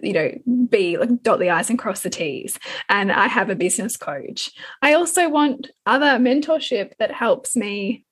you 0.02 0.14
know 0.14 0.32
be 0.70 0.98
like 0.98 1.22
dot 1.22 1.38
the 1.38 1.52
i's 1.52 1.70
and 1.70 1.78
cross 1.78 2.02
the 2.02 2.10
t's 2.10 2.58
and 2.90 3.12
i 3.12 3.28
have 3.28 3.52
a 3.52 3.56
business 3.56 3.96
coach 3.96 4.50
i 4.82 4.94
also 4.94 5.30
want 5.30 5.70
other 5.86 6.18
mentorship 6.18 6.94
that 6.98 7.12
helps 7.12 7.56
me 7.56 8.04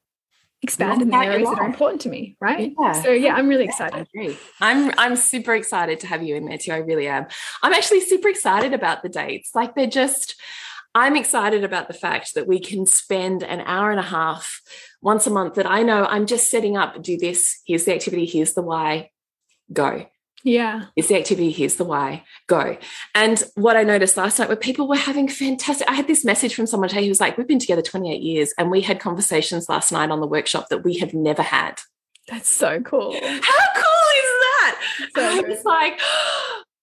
expand 0.63 1.01
in 1.01 1.09
the 1.09 1.17
areas 1.17 1.49
that 1.49 1.59
are 1.59 1.65
important 1.65 2.01
to 2.01 2.09
me 2.09 2.35
right? 2.39 2.73
Yeah. 2.79 2.91
so 2.93 3.09
yeah 3.11 3.33
i'm 3.33 3.47
really 3.47 3.65
excited. 3.65 3.95
I 3.95 4.01
agree. 4.01 4.37
i'm 4.59 4.93
i'm 4.97 5.15
super 5.15 5.55
excited 5.55 5.99
to 6.01 6.07
have 6.07 6.21
you 6.23 6.35
in 6.35 6.45
there 6.45 6.57
too 6.57 6.71
i 6.71 6.77
really 6.77 7.07
am. 7.07 7.25
I'm 7.63 7.73
actually 7.73 8.01
super 8.01 8.27
excited 8.27 8.73
about 8.73 9.01
the 9.03 9.09
dates. 9.09 9.51
Like 9.55 9.75
they're 9.75 9.87
just 9.87 10.35
i'm 10.93 11.15
excited 11.15 11.63
about 11.63 11.87
the 11.87 11.93
fact 11.93 12.35
that 12.35 12.47
we 12.47 12.59
can 12.59 12.85
spend 12.85 13.43
an 13.43 13.61
hour 13.61 13.91
and 13.91 13.99
a 13.99 14.03
half 14.03 14.61
once 15.01 15.25
a 15.25 15.29
month 15.29 15.55
that 15.55 15.65
i 15.65 15.81
know 15.83 16.05
i'm 16.05 16.25
just 16.25 16.49
setting 16.49 16.77
up 16.77 17.01
do 17.01 17.17
this 17.17 17.61
here's 17.65 17.85
the 17.85 17.93
activity 17.93 18.25
here's 18.25 18.53
the 18.53 18.61
why 18.61 19.09
go 19.71 20.05
yeah. 20.43 20.85
It's 20.95 21.07
the 21.07 21.17
activity, 21.17 21.51
here's 21.51 21.75
the 21.75 21.83
why, 21.83 22.23
go. 22.47 22.77
And 23.15 23.43
what 23.55 23.77
I 23.77 23.83
noticed 23.83 24.17
last 24.17 24.39
night 24.39 24.47
where 24.47 24.57
people 24.57 24.87
were 24.87 24.95
having 24.95 25.27
fantastic, 25.27 25.87
I 25.89 25.93
had 25.93 26.07
this 26.07 26.25
message 26.25 26.55
from 26.55 26.67
someone 26.67 26.89
today 26.89 27.03
who 27.03 27.09
was 27.09 27.19
like, 27.19 27.37
We've 27.37 27.47
been 27.47 27.59
together 27.59 27.81
28 27.81 28.21
years 28.21 28.53
and 28.57 28.71
we 28.71 28.81
had 28.81 28.99
conversations 28.99 29.69
last 29.69 29.91
night 29.91 30.11
on 30.11 30.19
the 30.19 30.27
workshop 30.27 30.69
that 30.69 30.83
we 30.83 30.97
have 30.99 31.13
never 31.13 31.41
had. 31.41 31.81
That's 32.27 32.49
so 32.49 32.79
cool. 32.81 33.13
How 33.13 33.19
cool 33.19 34.01
is 34.15 34.31
that? 34.41 34.79
So 35.15 35.21
I 35.21 35.41
was 35.41 35.65
like, 35.65 35.99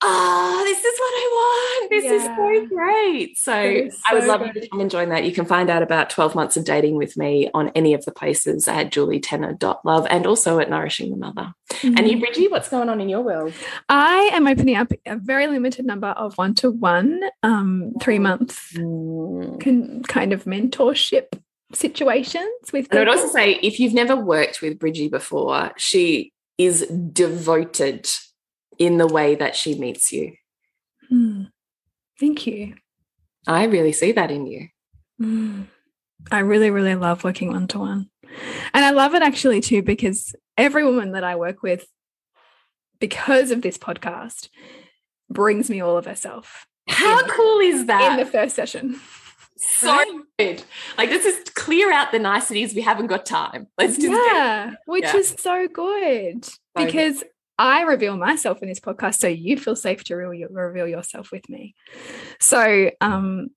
oh, 0.02 0.62
this 0.64 0.78
is 0.78 0.98
what 0.98 1.14
I 1.14 1.28
want. 1.32 1.90
This 1.90 2.04
yeah. 2.04 2.12
is 2.12 2.24
so 2.24 2.74
great. 2.74 3.38
So, 3.38 3.88
so 3.88 3.96
I 4.08 4.14
would 4.14 4.24
love 4.24 4.40
good. 4.40 4.54
you 4.54 4.60
to 4.62 4.68
come 4.68 4.80
and 4.80 4.90
join 4.90 5.08
that. 5.08 5.24
You 5.24 5.32
can 5.32 5.44
find 5.44 5.70
out 5.70 5.82
about 5.82 6.10
12 6.10 6.34
months 6.34 6.56
of 6.56 6.64
dating 6.64 6.96
with 6.96 7.16
me 7.16 7.50
on 7.54 7.70
any 7.70 7.94
of 7.94 8.04
the 8.04 8.12
places 8.12 8.68
at 8.68 8.92
julietenner.love 8.92 10.06
and 10.10 10.26
also 10.26 10.58
at 10.58 10.70
Nourishing 10.70 11.10
the 11.10 11.16
Mother. 11.16 11.52
Mm-hmm. 11.70 11.96
And 11.96 12.06
you, 12.06 12.12
mm-hmm. 12.12 12.20
Bridgie, 12.20 12.48
what's 12.48 12.68
going 12.68 12.88
on 12.88 13.00
in 13.00 13.08
your 13.08 13.22
world? 13.22 13.52
I 13.88 14.30
am 14.32 14.46
opening 14.46 14.76
up 14.76 14.92
a 15.06 15.16
very 15.16 15.46
limited 15.46 15.86
number 15.86 16.08
of 16.08 16.36
one 16.38 16.54
to 16.56 16.70
one, 16.70 17.20
three 18.00 18.18
month 18.18 18.72
mm. 18.74 20.06
kind 20.08 20.32
of 20.32 20.44
mentorship 20.44 21.40
situations 21.72 22.72
with 22.72 22.86
people. 22.86 22.98
I 22.98 23.00
would 23.00 23.08
also 23.08 23.28
say 23.28 23.58
if 23.62 23.78
you've 23.78 23.94
never 23.94 24.16
worked 24.16 24.62
with 24.62 24.78
Bridgie 24.78 25.08
before, 25.08 25.72
she 25.76 26.32
is 26.56 26.86
devoted 27.12 28.08
in 28.78 28.98
the 28.98 29.06
way 29.06 29.34
that 29.34 29.56
she 29.56 29.78
meets 29.78 30.12
you. 30.12 30.32
Mm. 31.10 31.50
Thank 32.18 32.46
you. 32.46 32.74
I 33.46 33.64
really 33.64 33.92
see 33.92 34.12
that 34.12 34.30
in 34.30 34.46
you. 34.46 34.68
Mm. 35.20 35.66
I 36.30 36.40
really, 36.40 36.70
really 36.70 36.94
love 36.94 37.24
working 37.24 37.52
one 37.52 37.68
to 37.68 37.78
one. 37.78 38.10
And 38.74 38.84
I 38.84 38.90
love 38.90 39.14
it 39.14 39.22
actually 39.22 39.60
too, 39.60 39.82
because 39.82 40.34
every 40.56 40.84
woman 40.84 41.12
that 41.12 41.24
I 41.24 41.36
work 41.36 41.62
with, 41.62 41.86
because 42.98 43.50
of 43.50 43.62
this 43.62 43.78
podcast, 43.78 44.48
brings 45.30 45.70
me 45.70 45.80
all 45.80 45.96
of 45.96 46.06
herself. 46.06 46.66
How 46.88 47.20
in, 47.20 47.28
cool 47.28 47.60
is 47.60 47.86
that? 47.86 48.12
In 48.12 48.18
the 48.18 48.30
first 48.30 48.56
session. 48.56 49.00
So 49.56 49.88
right? 49.88 50.20
good. 50.38 50.62
Like 50.96 51.10
this 51.10 51.24
is 51.24 51.50
clear 51.50 51.92
out 51.92 52.12
the 52.12 52.18
niceties. 52.18 52.74
We 52.74 52.82
haven't 52.82 53.08
got 53.08 53.26
time. 53.26 53.66
Let's 53.76 53.96
just 53.96 54.10
yeah, 54.10 54.74
which 54.86 55.04
yeah. 55.04 55.16
is 55.16 55.34
so 55.38 55.68
good 55.68 56.48
because 56.74 57.24
I 57.58 57.82
reveal 57.82 58.16
myself 58.16 58.62
in 58.62 58.68
this 58.68 58.80
podcast 58.80 59.16
so 59.16 59.26
you 59.26 59.58
feel 59.58 59.76
safe 59.76 60.04
to 60.04 60.14
reveal, 60.14 60.48
reveal 60.50 60.86
yourself 60.86 61.32
with 61.32 61.48
me. 61.48 61.74
So 62.38 62.90
um, 63.00 63.48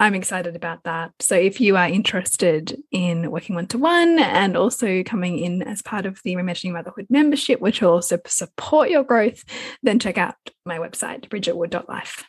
I'm 0.00 0.14
excited 0.14 0.56
about 0.56 0.84
that. 0.84 1.12
So 1.20 1.36
if 1.36 1.60
you 1.60 1.76
are 1.76 1.86
interested 1.86 2.82
in 2.90 3.30
working 3.30 3.54
one 3.54 3.66
to 3.68 3.78
one 3.78 4.18
and 4.18 4.56
also 4.56 5.02
coming 5.02 5.38
in 5.38 5.62
as 5.62 5.82
part 5.82 6.06
of 6.06 6.20
the 6.24 6.34
Reimagining 6.34 6.72
Motherhood 6.72 7.06
membership, 7.10 7.60
which 7.60 7.80
will 7.80 7.90
also 7.90 8.18
support 8.26 8.90
your 8.90 9.04
growth, 9.04 9.44
then 9.82 9.98
check 9.98 10.18
out 10.18 10.36
my 10.64 10.78
website, 10.78 11.28
bridgetwood.life. 11.28 12.24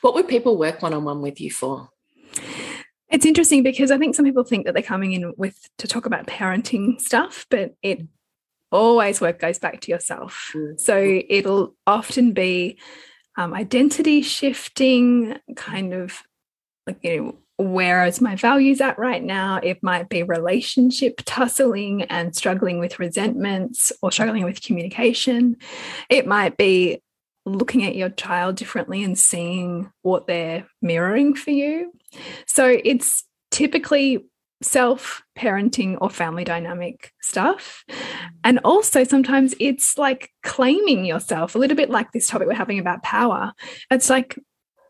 What 0.00 0.14
would 0.14 0.28
people 0.28 0.56
work 0.56 0.82
one 0.82 0.94
on 0.94 1.04
one 1.04 1.20
with 1.22 1.40
you 1.40 1.50
for? 1.50 1.90
It's 3.08 3.26
interesting 3.26 3.62
because 3.62 3.90
I 3.90 3.98
think 3.98 4.14
some 4.14 4.24
people 4.24 4.44
think 4.44 4.66
that 4.66 4.74
they're 4.74 4.82
coming 4.82 5.12
in 5.12 5.32
with 5.36 5.56
to 5.78 5.86
talk 5.86 6.06
about 6.06 6.26
parenting 6.26 7.00
stuff, 7.00 7.46
but 7.50 7.74
it 7.82 8.00
always 8.72 9.20
work 9.20 9.40
goes 9.40 9.58
back 9.58 9.80
to 9.82 9.90
yourself. 9.90 10.52
Mm. 10.54 10.80
So 10.80 11.22
it'll 11.28 11.74
often 11.86 12.32
be 12.32 12.78
um, 13.36 13.54
identity 13.54 14.22
shifting, 14.22 15.36
kind 15.56 15.92
of 15.92 16.22
like, 16.86 16.98
you 17.02 17.16
know, 17.22 17.38
where 17.58 18.04
is 18.04 18.20
my 18.20 18.36
values 18.36 18.80
at 18.80 18.98
right 18.98 19.22
now? 19.22 19.60
It 19.62 19.82
might 19.82 20.08
be 20.08 20.22
relationship 20.22 21.22
tussling 21.24 22.02
and 22.02 22.36
struggling 22.36 22.78
with 22.78 22.98
resentments 22.98 23.92
or 24.02 24.12
struggling 24.12 24.44
with 24.44 24.60
communication. 24.60 25.56
It 26.10 26.26
might 26.26 26.56
be 26.58 27.02
looking 27.46 27.84
at 27.84 27.96
your 27.96 28.10
child 28.10 28.56
differently 28.56 29.02
and 29.02 29.18
seeing 29.18 29.90
what 30.02 30.26
they're 30.26 30.66
mirroring 30.82 31.34
for 31.34 31.50
you. 31.50 31.92
So 32.46 32.78
it's 32.84 33.24
typically 33.50 34.26
self 34.62 35.22
parenting 35.36 35.98
or 36.00 36.10
family 36.10 36.44
dynamic 36.44 37.12
stuff. 37.20 37.84
And 38.44 38.58
also 38.64 39.04
sometimes 39.04 39.54
it's 39.60 39.98
like 39.98 40.30
claiming 40.42 41.04
yourself, 41.04 41.54
a 41.54 41.58
little 41.58 41.76
bit 41.76 41.90
like 41.90 42.12
this 42.12 42.28
topic 42.28 42.48
we're 42.48 42.54
having 42.54 42.78
about 42.78 43.02
power. 43.02 43.52
It's 43.90 44.08
like 44.08 44.38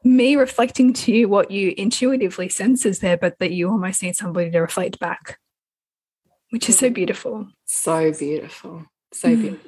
me 0.05 0.37
reflecting 0.37 0.93
to 0.93 1.13
you 1.13 1.29
what 1.29 1.51
you 1.51 1.75
intuitively 1.77 2.49
sense 2.49 2.87
is 2.87 3.01
there, 3.01 3.17
but 3.17 3.39
that 3.41 3.53
you 3.53 3.69
almost 3.69 4.03
need 4.03 4.17
somebody 4.17 4.51
to 4.51 4.61
reflect 4.61 5.01
back, 5.01 5.39
which 6.51 6.69
is 6.69 6.79
so 6.79 6.91
beautiful. 6.91 7.49
So 7.65 8.13
beautiful. 8.13 8.85
So 9.13 9.29
mm. 9.29 9.59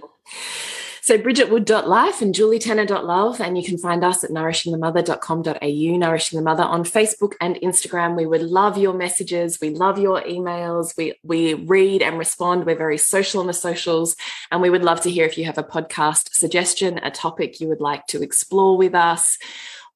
So 1.08 1.16
bridgetwood.life 1.16 2.20
and 2.20 2.34
julietenner.love. 2.34 3.40
And 3.40 3.56
you 3.56 3.64
can 3.64 3.78
find 3.78 4.04
us 4.04 4.24
at 4.24 4.30
nourishingthemother.com.au, 4.30 5.96
Nourishing 5.96 6.36
the 6.36 6.42
Mother 6.42 6.64
on 6.64 6.84
Facebook 6.84 7.32
and 7.40 7.56
Instagram. 7.62 8.14
We 8.14 8.26
would 8.26 8.42
love 8.42 8.76
your 8.76 8.92
messages. 8.92 9.58
We 9.58 9.70
love 9.70 9.98
your 9.98 10.20
emails. 10.20 10.94
We, 10.98 11.14
we 11.22 11.54
read 11.54 12.02
and 12.02 12.18
respond. 12.18 12.66
We're 12.66 12.76
very 12.76 12.98
social 12.98 13.40
on 13.40 13.46
the 13.46 13.54
socials. 13.54 14.16
And 14.50 14.60
we 14.60 14.68
would 14.68 14.84
love 14.84 15.00
to 15.00 15.10
hear 15.10 15.24
if 15.24 15.38
you 15.38 15.46
have 15.46 15.56
a 15.56 15.62
podcast 15.62 16.34
suggestion, 16.34 16.98
a 16.98 17.10
topic 17.10 17.58
you 17.58 17.68
would 17.68 17.80
like 17.80 18.06
to 18.08 18.22
explore 18.22 18.76
with 18.76 18.94
us 18.94 19.38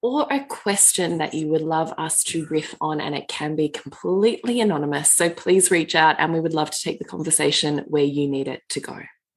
or 0.01 0.27
a 0.31 0.43
question 0.43 1.19
that 1.19 1.35
you 1.35 1.49
would 1.49 1.61
love 1.61 1.93
us 1.99 2.25
to 2.25 2.47
riff 2.47 2.75
on, 2.81 3.03
and 3.03 3.15
it 3.15 3.29
can 3.29 3.55
be 3.55 3.69
completely 3.69 4.63
anonymous. 4.63 5.13
So 5.13 5.29
please 5.29 5.71
reach 5.71 5.95
out, 5.95 6.17
and 6.19 6.33
we 6.33 6.41
would 6.41 6.55
love 6.55 6.71
to 6.71 6.81
take 6.81 6.99
the 6.99 7.05
conversation 7.05 7.85
where 7.87 8.03
you 8.03 8.27
need 8.29 8.49
it 8.49 8.63
to 8.71 8.81
go. 8.81 9.03